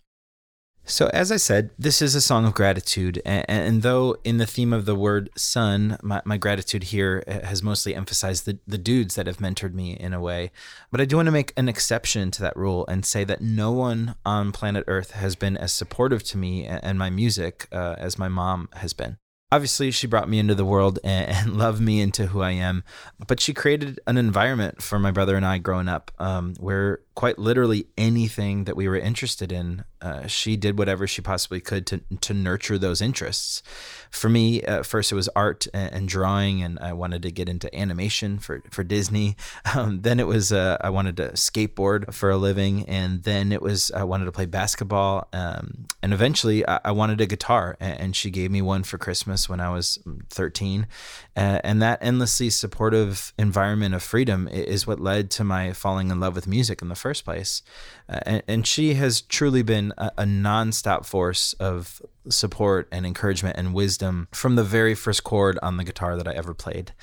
So, 0.87 1.07
as 1.07 1.31
I 1.31 1.37
said, 1.37 1.71
this 1.79 1.99
is 1.99 2.13
a 2.13 2.21
song 2.21 2.45
of 2.45 2.53
gratitude. 2.53 3.19
And, 3.25 3.45
and 3.49 3.81
though 3.81 4.17
in 4.23 4.37
the 4.37 4.45
theme 4.45 4.71
of 4.71 4.85
the 4.85 4.93
word 4.93 5.31
son, 5.35 5.97
my, 6.03 6.21
my, 6.23 6.37
gratitude 6.37 6.83
here 6.83 7.23
has 7.27 7.63
mostly 7.63 7.95
emphasized 7.95 8.45
the, 8.45 8.59
the 8.67 8.77
dudes 8.77 9.15
that 9.15 9.25
have 9.25 9.37
mentored 9.37 9.73
me 9.73 9.93
in 9.93 10.13
a 10.13 10.21
way, 10.21 10.51
but 10.91 11.01
I 11.01 11.05
do 11.05 11.15
want 11.15 11.25
to 11.25 11.31
make 11.31 11.53
an 11.57 11.67
exception 11.67 12.29
to 12.29 12.43
that 12.43 12.55
rule 12.55 12.85
and 12.85 13.03
say 13.03 13.23
that 13.23 13.41
no 13.41 13.71
one 13.71 14.13
on 14.23 14.51
planet 14.51 14.83
Earth 14.85 15.11
has 15.11 15.35
been 15.35 15.57
as 15.57 15.73
supportive 15.73 16.21
to 16.25 16.37
me 16.37 16.67
and 16.67 16.99
my 16.99 17.09
music 17.09 17.67
uh, 17.71 17.95
as 17.97 18.19
my 18.19 18.27
mom 18.27 18.69
has 18.73 18.93
been 18.93 19.17
obviously 19.55 19.89
she 19.89 20.05
brought 20.05 20.27
me 20.27 20.37
into 20.37 20.53
the 20.53 20.65
world 20.65 20.99
and, 21.01 21.29
and, 21.37 21.57
loved 21.57 21.81
me 21.81 22.01
into 22.01 22.27
who 22.27 22.41
I 22.41 22.51
am, 22.51 22.83
but 23.25 23.39
she 23.39 23.53
created 23.53 23.99
an 24.05 24.17
environment 24.17 24.81
for 24.81 24.99
my 24.99 25.11
brother 25.11 25.37
and 25.37 25.45
I 25.45 25.59
growing 25.59 25.87
up 25.87 26.11
um, 26.19 26.55
where 26.59 26.99
quite 27.15 27.39
literally 27.39 27.87
anything 27.97 28.65
that 28.65 28.75
we 28.75 28.89
were 28.89 28.97
interested 28.97 29.53
in, 29.53 29.85
uh, 30.01 30.27
she 30.27 30.55
did 30.55 30.77
whatever 30.77 31.07
she 31.07 31.21
possibly 31.21 31.59
could 31.59 31.85
to, 31.87 32.01
to 32.21 32.33
nurture 32.33 32.77
those 32.77 33.01
interests. 33.01 33.63
For 34.11 34.29
me, 34.29 34.61
at 34.61 34.85
first 34.85 35.11
it 35.11 35.15
was 35.15 35.29
art 35.35 35.67
and, 35.73 35.93
and 35.93 36.07
drawing, 36.07 36.61
and 36.61 36.79
I 36.79 36.93
wanted 36.93 37.21
to 37.23 37.31
get 37.31 37.49
into 37.49 37.73
animation 37.77 38.39
for, 38.39 38.61
for 38.69 38.83
Disney. 38.83 39.35
Um, 39.75 40.01
then 40.01 40.19
it 40.19 40.27
was 40.27 40.53
uh, 40.53 40.77
I 40.79 40.89
wanted 40.89 41.17
to 41.17 41.29
skateboard 41.29 42.13
for 42.13 42.29
a 42.29 42.37
living, 42.37 42.87
and 42.87 43.23
then 43.23 43.51
it 43.51 43.61
was 43.61 43.91
I 43.91 44.03
wanted 44.03 44.25
to 44.25 44.31
play 44.31 44.45
basketball, 44.45 45.27
um, 45.33 45.87
and 46.01 46.13
eventually 46.13 46.65
I, 46.67 46.79
I, 46.85 46.91
wanted 46.91 47.19
a 47.19 47.25
guitar, 47.25 47.75
and, 47.79 47.99
and, 47.99 48.15
she 48.15 48.29
gave 48.29 48.51
me 48.51 48.61
one 48.61 48.83
for 48.83 48.97
Christmas 48.97 49.49
when 49.49 49.59
I 49.59 49.69
was 49.69 49.99
13, 50.29 50.87
uh, 51.35 51.59
and 51.63 51.81
that 51.81 51.99
endlessly 52.01 52.49
supportive 52.49 53.33
environment 53.37 53.95
of 53.95 54.03
freedom 54.03 54.47
is 54.47 54.85
what 54.85 54.99
led 54.99 55.29
to 55.31 55.43
my 55.43 55.73
falling 55.73 56.11
in 56.11 56.19
love 56.19 56.35
with 56.35 56.47
music 56.47 56.81
in 56.81 56.87
the 56.87 56.95
first 56.95 57.25
place. 57.25 57.61
Uh, 58.07 58.19
and, 58.25 58.43
and, 58.47 58.67
she 58.67 58.93
has 58.93 59.21
truly 59.21 59.63
been 59.63 59.84
a, 59.97 60.11
a 60.19 60.23
nonstop 60.23 61.05
force 61.05 61.53
of 61.53 62.01
support 62.29 62.87
and 62.91 63.05
encouragement 63.05 63.57
and 63.57 63.73
wisdom 63.73 64.27
from 64.31 64.55
the 64.55 64.63
very 64.63 64.95
first 64.95 65.23
chord 65.23 65.59
on 65.61 65.77
the 65.77 65.83
guitar 65.83 66.15
that 66.17 66.27
I 66.27 66.33
ever 66.33 66.53
played. 66.53 66.93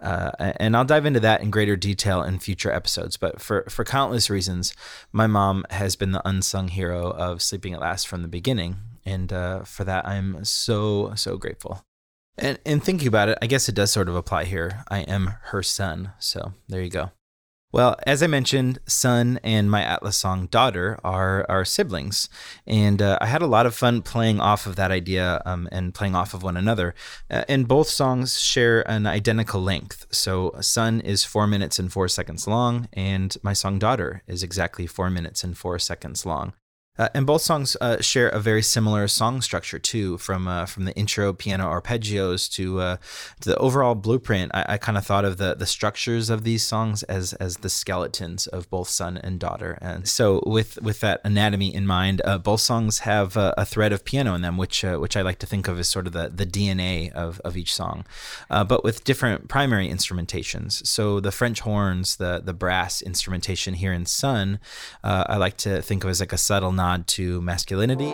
Uh, 0.00 0.32
and 0.38 0.76
I'll 0.76 0.84
dive 0.84 1.06
into 1.06 1.20
that 1.20 1.42
in 1.42 1.50
greater 1.50 1.76
detail 1.76 2.22
in 2.22 2.40
future 2.40 2.72
episodes. 2.72 3.16
But 3.16 3.40
for, 3.40 3.64
for 3.68 3.84
countless 3.84 4.28
reasons, 4.28 4.74
my 5.12 5.28
mom 5.28 5.64
has 5.70 5.94
been 5.94 6.10
the 6.10 6.26
unsung 6.28 6.68
hero 6.68 7.10
of 7.10 7.40
Sleeping 7.40 7.72
at 7.72 7.80
Last 7.80 8.08
from 8.08 8.22
the 8.22 8.28
beginning. 8.28 8.76
And 9.04 9.32
uh, 9.32 9.62
for 9.62 9.84
that, 9.84 10.06
I'm 10.06 10.44
so, 10.44 11.12
so 11.14 11.36
grateful. 11.36 11.84
And, 12.36 12.58
and 12.66 12.82
thinking 12.82 13.08
about 13.08 13.28
it, 13.28 13.38
I 13.40 13.46
guess 13.46 13.68
it 13.68 13.74
does 13.74 13.92
sort 13.92 14.08
of 14.08 14.16
apply 14.16 14.44
here. 14.44 14.84
I 14.88 15.00
am 15.00 15.34
her 15.44 15.62
son. 15.62 16.12
So 16.18 16.52
there 16.68 16.82
you 16.82 16.90
go. 16.90 17.10
Well, 17.72 17.96
as 18.06 18.22
I 18.22 18.26
mentioned, 18.26 18.80
son 18.86 19.40
and 19.42 19.70
my 19.70 19.82
Atlas 19.82 20.18
song 20.18 20.44
daughter 20.46 20.98
are 21.02 21.46
our 21.48 21.64
siblings, 21.64 22.28
and 22.66 23.00
uh, 23.00 23.16
I 23.18 23.26
had 23.26 23.40
a 23.40 23.46
lot 23.46 23.64
of 23.64 23.74
fun 23.74 24.02
playing 24.02 24.40
off 24.40 24.66
of 24.66 24.76
that 24.76 24.90
idea 24.90 25.40
um, 25.46 25.70
and 25.72 25.94
playing 25.94 26.14
off 26.14 26.34
of 26.34 26.42
one 26.42 26.58
another. 26.58 26.94
Uh, 27.30 27.44
and 27.48 27.66
both 27.66 27.88
songs 27.88 28.38
share 28.38 28.86
an 28.90 29.06
identical 29.06 29.62
length. 29.62 30.06
So, 30.10 30.54
son 30.60 31.00
is 31.00 31.24
four 31.24 31.46
minutes 31.46 31.78
and 31.78 31.90
four 31.90 32.08
seconds 32.08 32.46
long, 32.46 32.88
and 32.92 33.34
my 33.42 33.54
song 33.54 33.78
daughter 33.78 34.22
is 34.26 34.42
exactly 34.42 34.86
four 34.86 35.08
minutes 35.08 35.42
and 35.42 35.56
four 35.56 35.78
seconds 35.78 36.26
long. 36.26 36.52
Uh, 36.98 37.08
and 37.14 37.26
both 37.26 37.40
songs 37.40 37.74
uh, 37.80 37.98
share 38.02 38.28
a 38.28 38.38
very 38.38 38.60
similar 38.60 39.08
song 39.08 39.40
structure 39.40 39.78
too, 39.78 40.18
from 40.18 40.46
uh, 40.46 40.66
from 40.66 40.84
the 40.84 40.94
intro 40.94 41.32
piano 41.32 41.64
arpeggios 41.64 42.52
to, 42.52 42.80
uh, 42.80 42.96
to 43.40 43.48
the 43.48 43.56
overall 43.56 43.94
blueprint. 43.94 44.50
I, 44.54 44.66
I 44.68 44.76
kind 44.76 44.98
of 44.98 45.06
thought 45.06 45.24
of 45.24 45.38
the 45.38 45.54
the 45.54 45.64
structures 45.64 46.28
of 46.28 46.44
these 46.44 46.62
songs 46.62 47.02
as 47.04 47.32
as 47.34 47.58
the 47.58 47.70
skeletons 47.70 48.46
of 48.46 48.68
both 48.68 48.90
son 48.90 49.16
and 49.16 49.40
daughter. 49.40 49.78
And 49.80 50.06
so, 50.06 50.42
with 50.44 50.82
with 50.82 51.00
that 51.00 51.22
anatomy 51.24 51.74
in 51.74 51.86
mind, 51.86 52.20
uh, 52.26 52.36
both 52.36 52.60
songs 52.60 53.00
have 53.00 53.38
a, 53.38 53.54
a, 53.56 53.64
thread 53.64 53.92
of 53.94 54.04
piano 54.04 54.34
in 54.34 54.42
them, 54.42 54.58
which 54.58 54.84
uh, 54.84 54.98
which 54.98 55.16
I 55.16 55.22
like 55.22 55.38
to 55.38 55.46
think 55.46 55.68
of 55.68 55.78
as 55.78 55.88
sort 55.88 56.06
of 56.06 56.12
the 56.12 56.28
the 56.28 56.44
DNA 56.44 57.10
of 57.12 57.40
of 57.40 57.56
each 57.56 57.74
song, 57.74 58.04
but 58.50 58.84
with 58.84 59.02
different 59.04 59.48
primary 59.48 59.88
instrumentations. 59.88 60.86
So 60.86 61.20
the 61.20 61.32
French 61.32 61.60
horns, 61.60 62.16
the 62.16 62.42
the 62.44 62.52
brass 62.52 63.00
instrumentation 63.00 63.74
here 63.74 63.94
in 63.94 64.04
Son, 64.04 64.60
I 65.02 65.38
like 65.38 65.56
to 65.58 65.80
think 65.80 66.04
of 66.04 66.10
as 66.10 66.20
like 66.20 66.34
a 66.34 66.38
subtle 66.38 66.72
nod 66.82 67.06
to 67.06 67.40
masculinity. 67.42 68.12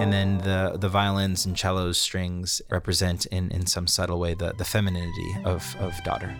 And 0.00 0.10
then 0.10 0.38
the, 0.38 0.78
the 0.78 0.88
violins 0.88 1.44
and 1.44 1.56
cellos 1.56 1.98
strings 1.98 2.62
represent 2.70 3.26
in, 3.26 3.50
in 3.50 3.66
some 3.66 3.86
subtle 3.86 4.18
way 4.18 4.32
the, 4.32 4.54
the 4.56 4.64
femininity 4.64 5.36
of, 5.44 5.76
of 5.80 5.92
daughter. 6.02 6.34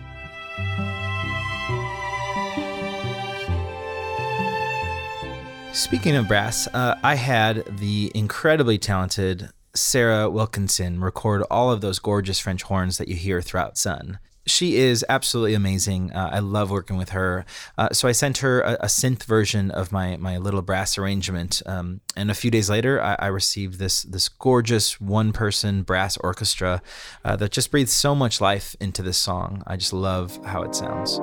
Speaking 5.71 6.15
of 6.15 6.27
brass, 6.27 6.67
uh, 6.73 6.95
I 7.03 7.13
had 7.13 7.63
the 7.77 8.11
incredibly 8.15 8.79
talented 8.79 9.49
Sarah 9.75 10.31
Wilkinson 10.31 10.99
record 10.99 11.43
all 11.51 11.71
of 11.71 11.81
those 11.81 11.99
gorgeous 11.99 12.39
French 12.39 12.63
horns 12.63 12.97
that 12.97 13.07
you 13.07 13.15
hear 13.15 13.39
throughout 13.39 13.77
Son 13.77 14.17
she 14.45 14.77
is 14.77 15.05
absolutely 15.09 15.53
amazing. 15.53 16.11
Uh, 16.11 16.29
I 16.33 16.39
love 16.39 16.69
working 16.69 16.97
with 16.97 17.09
her. 17.09 17.45
Uh, 17.77 17.89
so 17.91 18.07
I 18.07 18.11
sent 18.11 18.39
her 18.39 18.61
a, 18.61 18.73
a, 18.81 18.85
synth 18.87 19.23
version 19.23 19.71
of 19.71 19.91
my 19.91 20.17
my 20.17 20.37
little 20.37 20.61
brass 20.61 20.97
arrangement, 20.97 21.61
um, 21.65 22.01
and 22.15 22.29
a 22.29 22.33
few 22.33 22.51
days 22.51 22.69
later, 22.69 23.01
I, 23.01 23.15
I, 23.19 23.27
received 23.27 23.79
this 23.79 24.03
this 24.03 24.29
gorgeous 24.29 24.99
one 24.99 25.33
person 25.33 25.83
brass 25.83 26.17
orchestra 26.17 26.81
uh, 27.23 27.35
that 27.37 27.51
just 27.51 27.71
breathes 27.71 27.93
so 27.93 28.13
much 28.13 28.41
life 28.41 28.75
into 28.79 29.01
this 29.01 29.17
song. 29.17 29.63
I 29.65 29.77
just 29.77 29.93
love 29.93 30.39
how 30.45 30.63
it 30.63 30.75
sounds. 30.75 31.19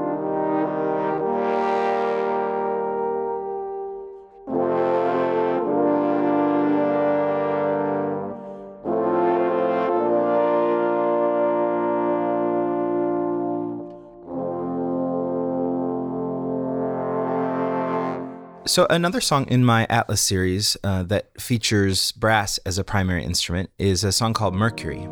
So, 18.70 18.87
another 18.88 19.20
song 19.20 19.48
in 19.48 19.64
my 19.64 19.85
Atlas 19.90 20.20
series 20.20 20.76
uh, 20.85 21.02
that 21.02 21.40
features 21.40 22.12
brass 22.12 22.59
as 22.59 22.78
a 22.78 22.85
primary 22.85 23.24
instrument 23.24 23.70
is 23.80 24.04
a 24.04 24.12
song 24.12 24.33
called 24.33 24.54
Mercury. 24.54 25.09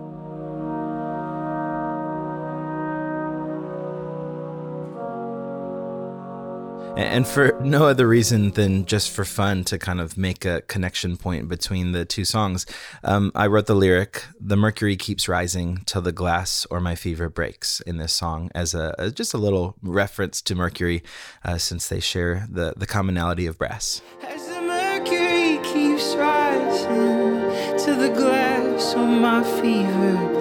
And 6.99 7.27
for 7.27 7.57
no 7.61 7.87
other 7.87 8.09
reason 8.09 8.51
than 8.53 8.85
just 8.85 9.11
for 9.11 9.25
fun 9.25 9.63
to 9.65 9.79
kind 9.79 10.01
of 10.01 10.19
make 10.19 10.45
a 10.45 10.63
connection 10.63 11.17
point 11.17 11.49
between 11.49 11.93
the 11.93 12.05
two 12.05 12.25
songs. 12.25 12.67
Um, 13.05 13.31
I 13.35 13.47
wrote 13.47 13.67
the 13.67 13.75
lyric, 13.77 14.25
"The 14.41 14.57
mercury 14.57 14.97
keeps 14.97 15.29
rising 15.29 15.83
till 15.87 16.03
the 16.03 16.13
glass 16.13 16.67
or 16.71 16.81
my 16.81 16.97
fever 16.97 17.29
breaks" 17.29 17.81
in 17.83 17.99
this 17.99 18.13
song 18.13 18.51
as 18.55 18.75
a 18.75 18.95
as 18.99 19.13
just 19.13 19.33
a 19.33 19.39
little 19.39 19.77
reference 19.83 20.43
to 20.43 20.55
Mercury, 20.55 21.03
uh, 21.45 21.59
since 21.59 21.87
they 21.89 22.01
share 22.01 22.47
the 22.51 22.75
the 22.77 22.87
commonality 22.87 23.47
of 23.47 23.59
brass. 23.59 24.03
As 24.23 24.49
the 24.49 24.61
mercury 24.61 25.59
keeps 25.63 26.17
rising 26.17 27.79
till 27.79 27.97
the 27.97 28.13
glass 28.15 28.95
or 28.95 29.07
my 29.07 29.43
fever. 29.61 30.38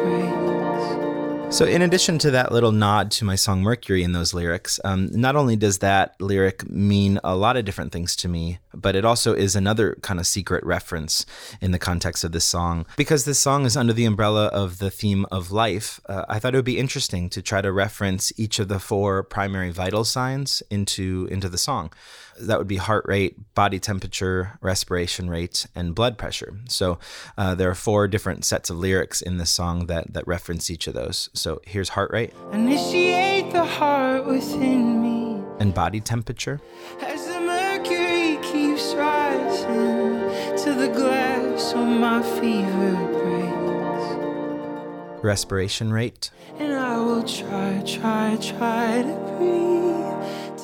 So, 1.49 1.65
in 1.65 1.81
addition 1.81 2.19
to 2.19 2.31
that 2.31 2.51
little 2.51 2.73
nod 2.73 3.09
to 3.11 3.25
my 3.25 3.35
song 3.35 3.61
Mercury 3.63 4.03
in 4.03 4.11
those 4.11 4.33
lyrics, 4.33 4.79
um, 4.83 5.09
not 5.11 5.35
only 5.35 5.55
does 5.55 5.79
that 5.79 6.13
lyric 6.19 6.69
mean 6.69 7.19
a 7.23 7.35
lot 7.35 7.55
of 7.55 7.65
different 7.65 7.91
things 7.91 8.15
to 8.17 8.27
me, 8.27 8.59
but 8.73 8.95
it 8.95 9.05
also 9.05 9.33
is 9.33 9.55
another 9.55 9.97
kind 10.01 10.19
of 10.19 10.27
secret 10.27 10.63
reference 10.65 11.25
in 11.61 11.71
the 11.71 11.79
context 11.79 12.23
of 12.23 12.31
this 12.31 12.45
song. 12.45 12.85
Because 12.95 13.25
this 13.25 13.39
song 13.39 13.65
is 13.65 13.77
under 13.77 13.93
the 13.93 14.05
umbrella 14.05 14.47
of 14.47 14.77
the 14.77 14.91
theme 14.91 15.25
of 15.31 15.49
life, 15.49 15.99
uh, 16.07 16.25
I 16.27 16.37
thought 16.37 16.53
it 16.53 16.57
would 16.57 16.65
be 16.65 16.77
interesting 16.77 17.29
to 17.31 17.41
try 17.41 17.61
to 17.61 17.71
reference 17.71 18.31
each 18.37 18.59
of 18.59 18.67
the 18.67 18.79
four 18.79 19.23
primary 19.23 19.71
vital 19.71 20.03
signs 20.03 20.61
into, 20.69 21.27
into 21.31 21.49
the 21.49 21.57
song 21.57 21.91
that 22.39 22.57
would 22.57 22.67
be 22.67 22.77
heart 22.77 23.05
rate, 23.07 23.35
body 23.55 23.79
temperature, 23.79 24.57
respiration 24.61 25.29
rate, 25.29 25.65
and 25.75 25.95
blood 25.95 26.17
pressure. 26.17 26.57
So 26.67 26.99
uh, 27.37 27.55
there 27.55 27.69
are 27.69 27.75
four 27.75 28.07
different 28.07 28.45
sets 28.45 28.69
of 28.69 28.77
lyrics 28.77 29.21
in 29.21 29.37
this 29.37 29.49
song 29.49 29.87
that, 29.87 30.13
that 30.13 30.25
reference 30.27 30.69
each 30.69 30.87
of 30.87 30.93
those. 30.93 31.29
So 31.33 31.61
here's 31.65 31.89
heart 31.89 32.11
rate. 32.11 32.33
Initiate 32.51 33.51
the 33.51 33.65
heart 33.65 34.25
within 34.25 35.01
me. 35.01 35.41
And 35.59 35.73
body 35.73 35.99
temperature. 35.99 36.61
As 37.01 37.27
the 37.27 37.39
mercury 37.39 38.37
keeps 38.43 38.93
rising 38.93 40.19
to 40.63 40.73
the 40.73 40.89
glass 40.93 41.73
on 41.73 41.99
my 41.99 42.21
fever 42.21 42.95
breaks. 43.13 45.23
Respiration 45.23 45.91
rate. 45.91 46.29
And 46.59 46.73
I 46.73 46.97
will 46.97 47.23
try, 47.23 47.81
try, 47.85 48.37
try 48.39 49.01
to 49.01 49.15
breathe 49.37 50.06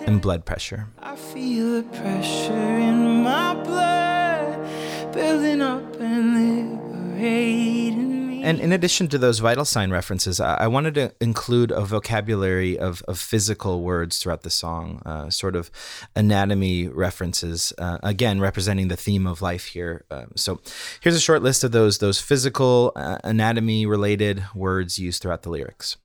and 0.02 0.22
blood 0.22 0.46
pressure. 0.46 0.88
I 1.00 1.16
feel 1.16 1.82
the 1.82 1.84
pressure 1.84 2.54
in 2.54 3.24
my 3.24 3.54
blood 3.64 5.14
building 5.14 5.62
up 5.62 6.00
and 6.00 6.80
liberating 6.82 8.28
me. 8.30 8.44
And 8.44 8.60
in 8.60 8.74
addition 8.74 9.08
to 9.10 9.18
those 9.18 9.40
vital 9.40 9.64
sign 9.64 9.92
references, 9.92 10.40
I 10.40 10.68
wanted 10.68 10.96
to 10.96 11.14
include 11.22 11.72
a 11.72 11.82
vocabulary 11.82 12.78
of, 12.78 13.02
of 13.04 13.20
physical 13.20 13.82
words 13.82 14.18
throughout 14.18 14.42
the 14.42 14.50
song, 14.50 15.02
uh, 15.06 15.30
sort 15.30 15.56
of 15.56 15.72
anatomy 16.16 16.88
references, 16.88 17.72
uh, 17.78 18.00
again, 18.04 18.42
representing 18.42 18.88
the 18.90 18.98
theme 18.98 19.28
of 19.28 19.42
life 19.42 19.68
here. 19.68 20.04
Uh, 20.12 20.26
so 20.36 20.60
here's 21.02 21.16
a 21.16 21.22
short 21.22 21.44
list 21.44 21.64
of 21.64 21.72
those, 21.72 22.00
those 22.00 22.20
physical, 22.20 22.92
uh, 22.96 23.20
anatomy 23.24 23.86
related 23.86 24.44
words 24.54 25.00
used 25.00 25.22
throughout 25.22 25.44
the 25.44 25.50
lyrics 25.50 25.98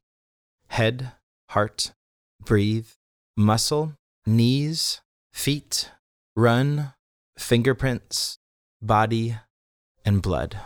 head, 0.68 1.12
heart, 1.48 1.92
breathe, 2.44 2.88
muscle, 3.38 3.94
knees, 4.26 5.00
feet, 5.32 5.92
run, 6.34 6.92
fingerprints, 7.38 8.38
body, 8.82 9.36
and 10.04 10.20
blood. 10.20 10.58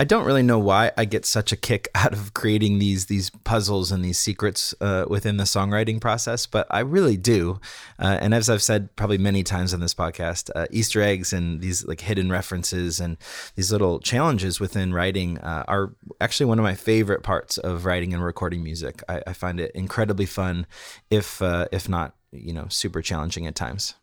I 0.00 0.04
don't 0.04 0.24
really 0.24 0.42
know 0.42 0.58
why 0.58 0.90
I 0.96 1.04
get 1.04 1.24
such 1.24 1.52
a 1.52 1.56
kick 1.56 1.88
out 1.94 2.12
of 2.12 2.34
creating 2.34 2.78
these 2.78 3.06
these 3.06 3.30
puzzles 3.30 3.92
and 3.92 4.04
these 4.04 4.18
secrets 4.18 4.74
uh, 4.80 5.04
within 5.08 5.36
the 5.36 5.44
songwriting 5.44 6.00
process, 6.00 6.46
but 6.46 6.66
I 6.70 6.80
really 6.80 7.16
do. 7.16 7.60
Uh, 7.98 8.18
and 8.20 8.34
as 8.34 8.50
I've 8.50 8.62
said 8.62 8.94
probably 8.96 9.18
many 9.18 9.44
times 9.44 9.72
on 9.72 9.80
this 9.80 9.94
podcast, 9.94 10.50
uh, 10.56 10.66
Easter 10.70 11.00
eggs 11.00 11.32
and 11.32 11.60
these 11.60 11.86
like 11.86 12.00
hidden 12.00 12.30
references 12.30 13.00
and 13.00 13.16
these 13.54 13.70
little 13.70 14.00
challenges 14.00 14.58
within 14.58 14.92
writing 14.92 15.38
uh, 15.38 15.64
are 15.68 15.94
actually 16.20 16.46
one 16.46 16.58
of 16.58 16.64
my 16.64 16.74
favorite 16.74 17.22
parts 17.22 17.58
of 17.58 17.84
writing 17.84 18.12
and 18.12 18.24
recording 18.24 18.64
music. 18.64 19.02
I, 19.08 19.22
I 19.28 19.32
find 19.32 19.60
it 19.60 19.70
incredibly 19.74 20.26
fun, 20.26 20.66
if 21.10 21.40
uh, 21.40 21.68
if 21.70 21.88
not 21.88 22.16
you 22.32 22.52
know 22.52 22.66
super 22.68 23.00
challenging 23.00 23.46
at 23.46 23.54
times. 23.54 23.94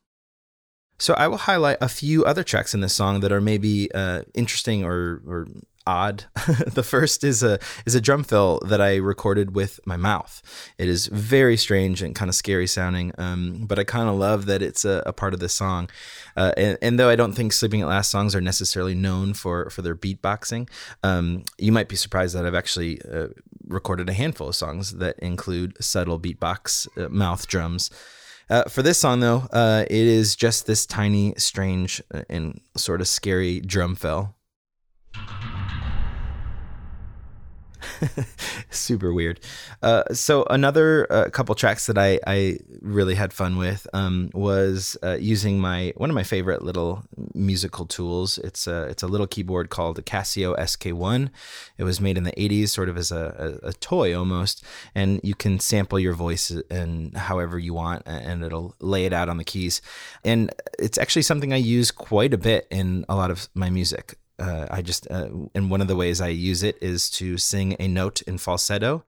So 1.01 1.15
I 1.15 1.27
will 1.27 1.37
highlight 1.37 1.79
a 1.81 1.89
few 1.89 2.23
other 2.25 2.43
tracks 2.43 2.75
in 2.75 2.81
this 2.81 2.93
song 2.93 3.21
that 3.21 3.31
are 3.31 3.41
maybe 3.41 3.91
uh, 3.91 4.21
interesting 4.35 4.83
or, 4.85 5.23
or 5.25 5.47
odd. 5.85 6.25
the 6.67 6.83
first 6.83 7.23
is 7.23 7.43
a 7.43 7.59
is 7.85 7.95
a 7.95 8.01
drum 8.01 8.23
fill 8.23 8.59
that 8.65 8.81
I 8.81 8.97
recorded 8.97 9.55
with 9.55 9.79
my 9.85 9.97
mouth. 9.97 10.41
It 10.77 10.89
is 10.89 11.07
very 11.07 11.57
strange 11.57 12.01
and 12.01 12.15
kind 12.15 12.29
of 12.29 12.35
scary 12.35 12.67
sounding, 12.67 13.11
um, 13.17 13.65
but 13.67 13.79
I 13.79 13.83
kind 13.83 14.09
of 14.09 14.15
love 14.15 14.45
that 14.45 14.61
it's 14.61 14.85
a, 14.85 15.03
a, 15.05 15.13
part 15.13 15.33
of 15.33 15.39
the 15.39 15.49
song. 15.49 15.89
Uh, 16.35 16.51
and, 16.57 16.77
and, 16.81 16.99
though 16.99 17.09
I 17.09 17.15
don't 17.15 17.33
think 17.33 17.53
Sleeping 17.53 17.81
at 17.81 17.87
Last 17.87 18.11
songs 18.11 18.35
are 18.35 18.41
necessarily 18.41 18.95
known 18.95 19.33
for 19.33 19.69
for 19.69 19.81
their 19.81 19.95
beatboxing, 19.95 20.69
um, 21.03 21.43
you 21.57 21.71
might 21.71 21.89
be 21.89 21.95
surprised 21.95 22.35
that 22.35 22.45
I've 22.45 22.55
actually 22.55 23.01
uh, 23.01 23.27
recorded 23.67 24.09
a 24.09 24.13
handful 24.13 24.49
of 24.49 24.55
songs 24.55 24.95
that 24.95 25.17
include 25.19 25.81
subtle 25.83 26.19
beatbox, 26.19 26.87
uh, 26.97 27.09
mouth 27.09 27.47
drums. 27.47 27.89
Uh, 28.49 28.65
for 28.65 28.81
this 28.81 28.99
song, 28.99 29.21
though, 29.21 29.47
uh, 29.53 29.85
it 29.89 30.07
is 30.07 30.35
just 30.35 30.67
this 30.67 30.85
tiny, 30.85 31.33
strange, 31.37 32.01
uh, 32.13 32.23
and 32.29 32.59
sort 32.75 32.99
of 32.99 33.07
scary 33.07 33.61
drum 33.61 33.95
fill. 33.95 34.35
super 38.69 39.13
weird. 39.13 39.39
Uh, 39.81 40.03
so 40.13 40.43
another 40.49 41.11
uh, 41.11 41.29
couple 41.29 41.55
tracks 41.55 41.85
that 41.87 41.97
I, 41.97 42.19
I 42.27 42.59
really 42.81 43.15
had 43.15 43.33
fun 43.33 43.57
with 43.57 43.87
um, 43.93 44.29
was 44.33 44.97
uh, 45.03 45.17
using 45.19 45.59
my 45.59 45.93
one 45.97 46.09
of 46.09 46.15
my 46.15 46.23
favorite 46.23 46.61
little 46.61 47.03
musical 47.33 47.85
tools. 47.85 48.37
It's 48.39 48.67
a 48.67 48.83
it's 48.83 49.03
a 49.03 49.07
little 49.07 49.27
keyboard 49.27 49.69
called 49.69 49.95
the 49.95 50.03
Casio 50.03 50.57
SK1. 50.57 51.29
It 51.77 51.83
was 51.83 51.99
made 51.99 52.17
in 52.17 52.23
the 52.23 52.33
80s, 52.33 52.69
sort 52.69 52.89
of 52.89 52.97
as 52.97 53.11
a, 53.11 53.59
a, 53.63 53.69
a 53.69 53.73
toy 53.73 54.17
almost, 54.17 54.63
and 54.95 55.19
you 55.23 55.35
can 55.35 55.59
sample 55.59 55.99
your 55.99 56.13
voice 56.13 56.51
and 56.69 57.15
however 57.15 57.57
you 57.57 57.73
want, 57.73 58.03
and 58.05 58.43
it'll 58.43 58.75
lay 58.79 59.05
it 59.05 59.13
out 59.13 59.29
on 59.29 59.37
the 59.37 59.43
keys. 59.43 59.81
And 60.23 60.51
it's 60.79 60.97
actually 60.97 61.23
something 61.23 61.53
I 61.53 61.57
use 61.57 61.91
quite 61.91 62.33
a 62.33 62.37
bit 62.37 62.67
in 62.69 63.05
a 63.09 63.15
lot 63.15 63.31
of 63.31 63.49
my 63.53 63.69
music 63.69 64.17
uh, 64.41 64.67
I 64.69 64.81
just, 64.81 65.09
uh, 65.09 65.29
and 65.55 65.69
one 65.69 65.81
of 65.81 65.87
the 65.87 65.95
ways 65.95 66.19
I 66.19 66.29
use 66.29 66.63
it 66.63 66.77
is 66.81 67.09
to 67.11 67.37
sing 67.37 67.75
a 67.79 67.87
note 67.87 68.21
in 68.23 68.37
falsetto. 68.37 69.05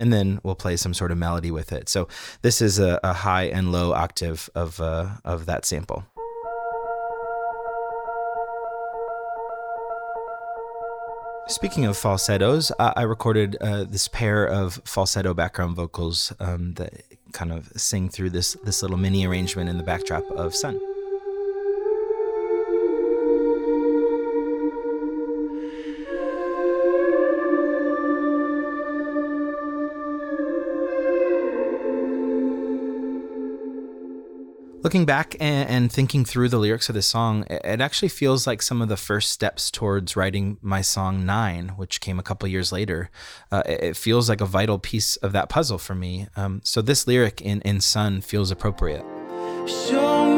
And 0.00 0.12
then 0.12 0.38
we'll 0.44 0.54
play 0.54 0.76
some 0.76 0.94
sort 0.94 1.10
of 1.10 1.18
melody 1.18 1.50
with 1.50 1.72
it. 1.72 1.88
So 1.88 2.06
this 2.42 2.62
is 2.62 2.78
a, 2.78 3.00
a 3.02 3.12
high 3.12 3.44
and 3.44 3.72
low 3.72 3.92
octave 3.92 4.48
of, 4.54 4.80
uh, 4.80 5.16
of 5.24 5.46
that 5.46 5.64
sample. 5.64 6.04
Speaking 11.48 11.86
of 11.86 11.96
falsettos, 11.96 12.70
I 12.78 13.02
recorded 13.02 13.56
uh, 13.56 13.84
this 13.84 14.06
pair 14.06 14.44
of 14.44 14.82
falsetto 14.84 15.32
background 15.32 15.76
vocals 15.76 16.30
um, 16.40 16.74
that 16.74 16.92
kind 17.32 17.52
of 17.52 17.72
sing 17.74 18.10
through 18.10 18.30
this 18.30 18.52
this 18.64 18.82
little 18.82 18.98
mini 18.98 19.26
arrangement 19.26 19.70
in 19.70 19.78
the 19.78 19.82
backdrop 19.82 20.30
of 20.32 20.54
Son. 20.54 20.78
Looking 34.80 35.04
back 35.04 35.34
and, 35.40 35.68
and, 35.68 35.92
thinking 35.92 36.24
through 36.24 36.50
the 36.50 36.58
lyrics 36.58 36.88
of 36.88 36.94
this 36.94 37.06
song, 37.06 37.44
it 37.50 37.80
actually 37.80 38.10
feels 38.10 38.46
like 38.46 38.62
some 38.62 38.80
of 38.80 38.88
the 38.88 38.96
first 38.96 39.32
steps 39.32 39.72
towards 39.72 40.14
writing 40.14 40.56
my 40.62 40.82
song 40.82 41.26
Nine, 41.26 41.70
which 41.70 42.00
came 42.00 42.20
a 42.20 42.22
couple 42.22 42.48
years 42.48 42.70
later. 42.70 43.10
Uh, 43.50 43.64
it 43.66 43.96
feels 43.96 44.28
like 44.28 44.40
a 44.40 44.46
vital 44.46 44.78
piece 44.78 45.16
of 45.16 45.32
that 45.32 45.48
puzzle 45.48 45.78
for 45.78 45.96
me. 45.96 46.28
Um, 46.36 46.60
so 46.62 46.80
this 46.80 47.08
lyric 47.08 47.40
in, 47.40 47.60
in 47.62 47.80
Son 47.80 48.20
feels 48.20 48.52
appropriate. 48.52 49.04
Show 49.66 50.37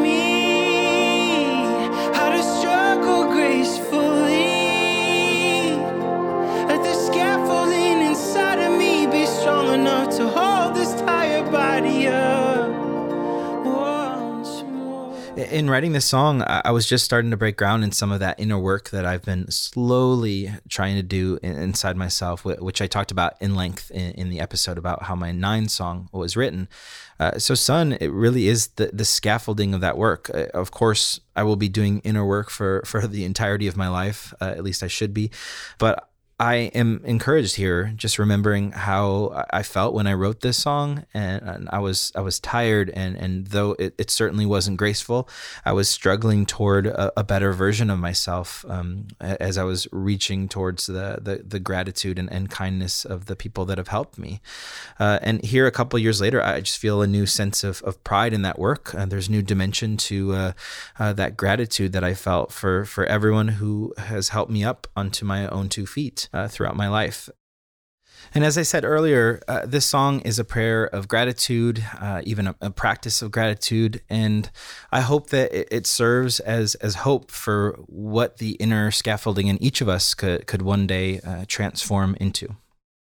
in 15.50 15.68
writing 15.68 15.92
this 15.92 16.06
song, 16.06 16.42
I 16.46 16.70
was 16.70 16.86
just 16.86 17.04
starting 17.04 17.30
to 17.30 17.36
break 17.36 17.56
ground 17.56 17.84
in 17.84 17.92
some 17.92 18.12
of 18.12 18.20
that 18.20 18.38
inner 18.38 18.58
work 18.58 18.90
that 18.90 19.04
I've 19.04 19.24
been 19.24 19.50
slowly 19.50 20.50
trying 20.68 20.96
to 20.96 21.02
do 21.02 21.38
inside 21.42 21.96
myself, 21.96 22.44
which 22.44 22.80
I 22.80 22.86
talked 22.86 23.10
about 23.10 23.34
in 23.40 23.54
length 23.54 23.90
in, 23.90 24.30
the 24.30 24.40
episode 24.40 24.78
about 24.78 25.04
how 25.04 25.14
my 25.14 25.32
nine 25.32 25.68
song 25.68 26.08
was 26.12 26.36
written. 26.36 26.68
Uh, 27.18 27.38
so, 27.38 27.54
Son, 27.54 27.92
it 28.00 28.08
really 28.08 28.48
is 28.48 28.68
the, 28.76 28.90
the 28.92 29.04
scaffolding 29.04 29.74
of 29.74 29.80
that 29.80 29.98
work. 29.98 30.30
Uh, 30.32 30.46
of 30.54 30.70
course, 30.70 31.20
I 31.36 31.42
will 31.42 31.56
be 31.56 31.68
doing 31.68 32.00
inner 32.00 32.24
work 32.24 32.50
for, 32.50 32.82
for 32.86 33.06
the 33.06 33.24
entirety 33.24 33.66
of 33.66 33.76
my 33.76 33.88
life, 33.88 34.32
uh, 34.40 34.46
at 34.46 34.64
least 34.64 34.82
I 34.82 34.88
should 34.88 35.12
be. 35.12 35.30
But 35.78 36.09
I 36.40 36.70
am 36.74 37.02
encouraged 37.04 37.56
here, 37.56 37.92
just 37.96 38.18
remembering 38.18 38.72
how 38.72 39.44
I 39.50 39.62
felt 39.62 39.92
when 39.92 40.06
I 40.06 40.14
wrote 40.14 40.40
this 40.40 40.56
song, 40.56 41.04
and, 41.12 41.42
and 41.42 41.68
I 41.70 41.80
was 41.80 42.12
I 42.14 42.22
was 42.22 42.40
tired, 42.40 42.88
and 42.94 43.14
and 43.14 43.48
though 43.48 43.72
it, 43.78 43.94
it, 43.98 44.10
certainly 44.10 44.46
wasn't 44.46 44.78
graceful, 44.78 45.28
I 45.66 45.74
was 45.74 45.90
struggling 45.90 46.46
toward 46.46 46.86
a, 46.86 47.12
a 47.20 47.24
better 47.24 47.52
version 47.52 47.90
of 47.90 47.98
myself 47.98 48.64
um, 48.70 49.08
as 49.20 49.58
I 49.58 49.64
was 49.64 49.86
reaching 49.92 50.48
towards 50.48 50.86
the 50.86 51.18
the, 51.20 51.42
the 51.46 51.60
gratitude 51.60 52.18
and, 52.18 52.32
and, 52.32 52.48
kindness 52.48 53.04
of 53.04 53.26
the 53.26 53.36
people 53.36 53.66
that 53.66 53.76
have 53.76 53.88
helped 53.88 54.18
me. 54.18 54.40
Uh, 54.98 55.18
and 55.20 55.44
here, 55.44 55.66
a 55.66 55.70
couple 55.70 55.98
years 55.98 56.22
later, 56.22 56.42
I 56.42 56.62
just 56.62 56.78
feel 56.78 57.02
a 57.02 57.06
new 57.06 57.26
sense 57.26 57.62
of, 57.62 57.82
of 57.82 58.02
pride 58.02 58.32
in 58.32 58.40
that 58.42 58.58
work. 58.58 58.94
Uh, 58.94 59.04
there's 59.04 59.28
new 59.28 59.42
dimension 59.42 59.98
to 59.98 60.32
uh, 60.32 60.52
uh 60.98 61.12
that 61.12 61.36
gratitude 61.36 61.92
that 61.92 62.02
I 62.02 62.14
felt 62.14 62.50
for 62.50 62.86
for 62.86 63.04
everyone 63.04 63.48
who 63.48 63.92
has 63.98 64.30
helped 64.30 64.50
me 64.50 64.64
up 64.64 64.86
onto 64.96 65.26
my 65.26 65.46
own 65.48 65.68
two 65.68 65.84
feet. 65.84 66.29
Uh, 66.32 66.48
throughout 66.48 66.76
my 66.76 66.88
life. 66.88 67.28
And 68.34 68.44
as 68.44 68.56
I 68.56 68.62
said 68.62 68.84
earlier, 68.84 69.42
uh, 69.48 69.66
this 69.66 69.86
song 69.86 70.20
is 70.20 70.38
a 70.38 70.44
prayer 70.44 70.84
of 70.84 71.08
gratitude, 71.08 71.84
uh, 71.98 72.22
even 72.24 72.48
a, 72.48 72.54
a, 72.60 72.70
practice 72.70 73.22
of 73.22 73.32
gratitude, 73.32 74.02
and 74.08 74.50
I 74.92 75.00
hope 75.00 75.30
that 75.30 75.52
it, 75.52 75.68
it, 75.70 75.86
serves 75.86 76.38
as 76.40 76.74
as 76.76 76.96
hope 76.96 77.30
for 77.30 77.72
what 77.86 78.38
the 78.38 78.52
inner 78.52 78.90
scaffolding 78.90 79.48
in 79.48 79.60
each 79.62 79.80
of 79.80 79.88
us 79.88 80.14
could 80.14 80.46
could 80.46 80.62
one 80.62 80.86
day 80.86 81.20
uh, 81.20 81.44
transform 81.48 82.16
into. 82.20 82.56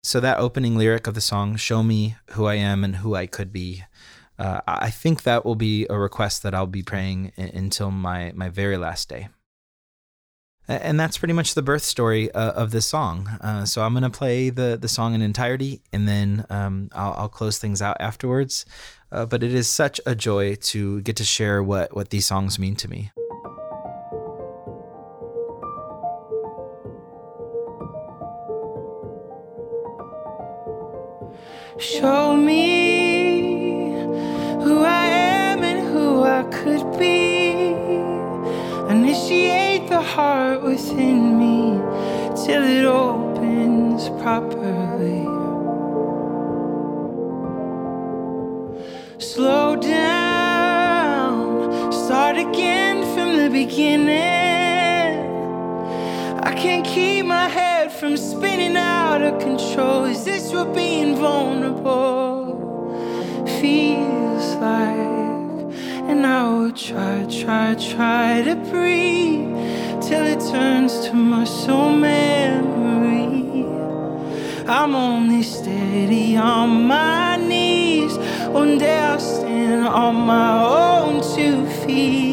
So 0.02 0.20
that 0.20 0.38
opening 0.38 0.76
lyric 0.76 1.06
of 1.06 1.14
the 1.14 1.20
song, 1.20 1.56
"Show 1.56 1.82
me 1.82 2.16
who 2.32 2.46
I 2.46 2.54
am 2.54 2.84
and 2.84 2.96
who 2.96 3.14
I 3.14 3.26
could 3.26 3.52
be," 3.52 3.84
uh, 4.38 4.60
I 4.66 4.90
think 4.90 5.22
that 5.22 5.44
will 5.44 5.56
be 5.56 5.86
a 5.88 5.98
request 5.98 6.42
that 6.42 6.54
I'll 6.54 6.66
be 6.66 6.82
praying 6.82 7.32
until 7.36 7.90
my 7.90 8.32
my 8.34 8.50
very 8.50 8.76
last 8.76 9.08
day. 9.08 9.28
And 10.68 10.98
that's 10.98 11.16
pretty 11.16 11.34
much 11.34 11.54
the 11.54 11.62
birth 11.62 11.82
story 11.82 12.30
uh, 12.32 12.52
of 12.52 12.72
this 12.72 12.86
song. 12.86 13.28
Uh, 13.40 13.64
so 13.64 13.82
I'm 13.82 13.92
going 13.92 14.02
to 14.02 14.10
play 14.10 14.50
the, 14.50 14.76
the 14.80 14.88
song 14.88 15.14
in 15.14 15.22
entirety 15.22 15.80
and 15.92 16.08
then 16.08 16.44
um, 16.50 16.90
I'll, 16.92 17.12
I'll, 17.12 17.28
close 17.28 17.58
things 17.58 17.80
out 17.80 17.96
afterwards. 18.00 18.66
Uh, 19.12 19.26
but 19.26 19.44
it 19.44 19.54
is 19.54 19.68
such 19.68 20.00
a 20.04 20.14
joy 20.16 20.56
to 20.56 21.00
get 21.02 21.14
to 21.16 21.24
share 21.24 21.62
what, 21.62 21.94
what 21.94 22.10
these 22.10 22.26
songs 22.26 22.58
mean 22.58 22.74
to 22.76 22.88
me. 22.88 23.12
Show 31.78 32.36
me 32.36 33.90
who 34.64 34.82
I 34.82 35.06
am 35.06 35.62
and 35.62 35.86
who 35.86 36.24
I 36.24 36.42
could 36.44 36.98
be. 36.98 37.76
Initiate 38.90 39.55
heart 40.16 40.62
within 40.62 41.38
me 41.38 41.78
till 42.42 42.62
it 42.62 42.86
opens 42.86 44.08
properly. 44.22 45.26
Slow 49.18 49.76
down, 49.76 51.46
start 51.92 52.38
again 52.38 52.96
from 53.14 53.36
the 53.36 53.50
beginning. 53.50 55.12
I 56.48 56.52
can't 56.62 56.86
keep 56.86 57.26
my 57.26 57.48
head 57.50 57.92
from 57.92 58.16
spinning 58.16 58.78
out 58.78 59.20
of 59.20 59.38
control. 59.38 60.04
Is 60.04 60.24
this 60.24 60.50
what 60.50 60.74
being 60.74 61.16
vulnerable 61.16 62.40
feels 63.60 64.46
like? 64.64 65.14
And 66.10 66.24
I 66.24 66.48
will 66.48 66.72
try, 66.72 67.26
try, 67.28 67.74
try 67.74 68.40
to 68.48 68.54
breathe 68.70 69.15
till 70.38 70.48
it 70.48 70.52
turns 70.52 71.08
to 71.08 71.14
muscle 71.14 71.90
memory. 71.90 73.64
I'm 74.66 74.94
only 74.94 75.42
steady 75.42 76.36
on 76.36 76.86
my 76.86 77.36
knees. 77.36 78.16
One 78.48 78.78
day 78.78 78.98
I'll 78.98 79.20
stand 79.20 79.86
on 79.86 80.14
my 80.14 80.64
own 80.64 81.22
two 81.34 81.66
feet. 81.84 82.25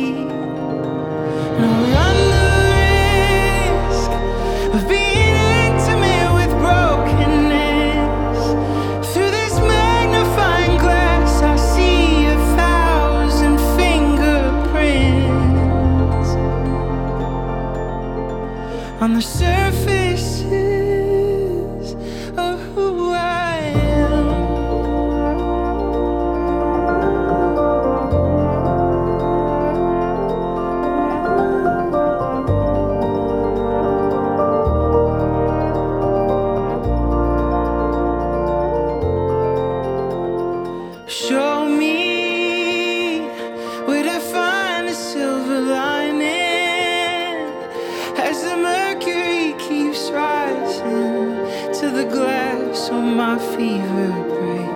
On 19.04 19.13
the 19.13 19.22
surfaces 19.22 19.72
fever 53.39 54.12
breaks. 54.30 54.72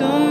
Muscle 0.00 0.29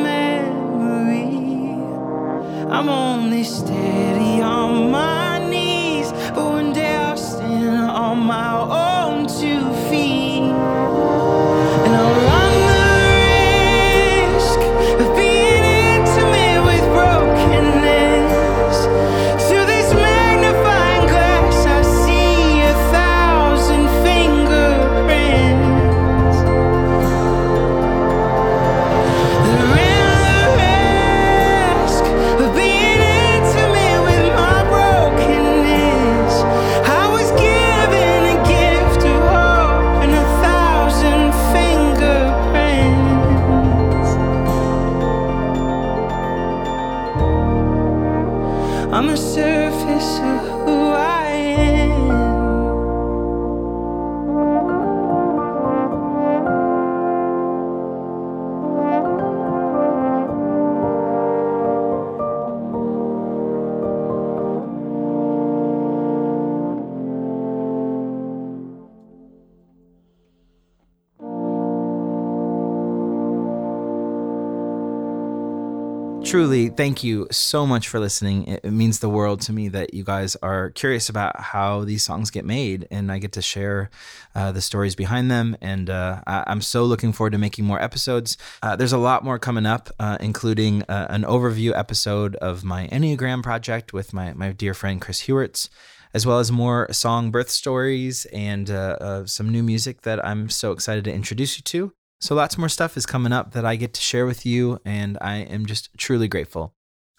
Truly, 76.29 76.69
thank 76.69 77.03
you 77.03 77.25
so 77.31 77.65
much 77.65 77.87
for 77.87 77.99
listening. 77.99 78.47
It, 78.47 78.59
it 78.65 78.71
means 78.71 78.99
the 78.99 79.09
world 79.09 79.41
to 79.41 79.51
me 79.51 79.67
that 79.69 79.95
you 79.95 80.03
guys 80.03 80.35
are 80.43 80.69
curious 80.69 81.09
about 81.09 81.39
how 81.39 81.85
these 81.85 82.03
songs 82.03 82.29
get 82.29 82.45
made, 82.45 82.87
and 82.91 83.11
I 83.11 83.17
get 83.17 83.31
to 83.31 83.41
share 83.41 83.89
uh, 84.35 84.51
the 84.51 84.61
stories 84.61 84.95
behind 84.95 85.31
them. 85.31 85.57
And 85.59 85.89
uh, 85.89 86.21
I, 86.27 86.43
I'm 86.45 86.61
so 86.61 86.85
looking 86.85 87.13
forward 87.13 87.31
to 87.31 87.39
making 87.39 87.65
more 87.65 87.81
episodes. 87.81 88.37
Uh, 88.61 88.75
there's 88.75 88.93
a 88.93 88.99
lot 88.99 89.23
more 89.23 89.39
coming 89.39 89.65
up, 89.65 89.89
uh, 89.99 90.19
including 90.19 90.83
uh, 90.83 91.07
an 91.09 91.23
overview 91.23 91.75
episode 91.75 92.35
of 92.35 92.63
my 92.63 92.87
Enneagram 92.89 93.41
project 93.41 93.91
with 93.91 94.13
my, 94.13 94.31
my 94.33 94.51
dear 94.51 94.75
friend 94.75 95.01
Chris 95.01 95.21
Heuertz 95.21 95.67
as 96.11 96.27
well 96.27 96.39
as 96.39 96.51
more 96.51 96.87
song 96.91 97.29
birth 97.29 97.49
stories 97.49 98.25
and 98.33 98.71
uh, 98.71 98.97
uh, 98.99 99.25
some 99.25 99.49
new 99.49 99.61
music 99.61 100.01
that 100.01 100.23
I'm 100.25 100.49
so 100.49 100.71
excited 100.71 101.03
to 101.05 101.13
introduce 101.13 101.57
you 101.57 101.63
to. 101.63 101.93
So 102.21 102.35
lots 102.35 102.57
more 102.57 102.67
stuff 102.67 102.97
is 102.97 103.05
coming 103.05 103.31
up 103.31 103.53
that 103.53 103.65
I 103.65 103.77
get 103.77 103.93
to 103.93 104.01
share 104.01 104.25
with 104.25 104.45
you, 104.45 104.79
and 104.83 105.17
I 105.21 105.37
am 105.37 105.65
just 105.65 105.89
truly 105.97 106.27
grateful. 106.27 106.73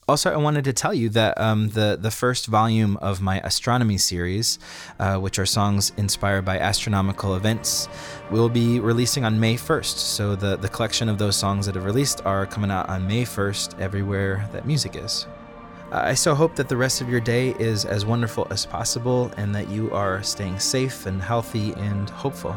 Also, 0.06 0.30
I 0.30 0.36
wanted 0.36 0.64
to 0.64 0.72
tell 0.72 0.92
you 0.92 1.08
that 1.10 1.40
um, 1.40 1.68
the 1.68 1.96
the 1.98 2.10
first 2.10 2.46
volume 2.48 2.96
of 2.98 3.20
my 3.22 3.40
astronomy 3.40 3.96
series, 3.96 4.58
uh, 4.98 5.16
which 5.18 5.38
are 5.38 5.46
songs 5.46 5.92
inspired 5.96 6.44
by 6.44 6.58
astronomical 6.58 7.36
events, 7.36 7.88
will 8.30 8.48
be 8.48 8.80
releasing 8.80 9.24
on 9.24 9.38
May 9.38 9.54
1st. 9.54 9.96
So 9.96 10.36
the 10.36 10.56
the 10.56 10.68
collection 10.68 11.08
of 11.08 11.16
those 11.16 11.36
songs 11.36 11.64
that 11.66 11.76
have 11.76 11.84
released 11.84 12.20
are 12.26 12.44
coming 12.44 12.70
out 12.70 12.88
on 12.88 13.06
May 13.06 13.24
1st 13.24 13.78
everywhere 13.78 14.48
that 14.52 14.66
music 14.66 14.96
is. 14.96 15.26
I 15.92 16.14
so 16.14 16.34
hope 16.34 16.56
that 16.56 16.68
the 16.68 16.76
rest 16.76 17.00
of 17.00 17.08
your 17.08 17.20
day 17.20 17.54
is 17.58 17.84
as 17.84 18.04
wonderful 18.04 18.46
as 18.50 18.66
possible 18.66 19.32
and 19.36 19.54
that 19.54 19.68
you 19.68 19.90
are 19.92 20.22
staying 20.22 20.58
safe 20.58 21.06
and 21.06 21.22
healthy 21.22 21.72
and 21.74 22.10
hopeful. 22.10 22.54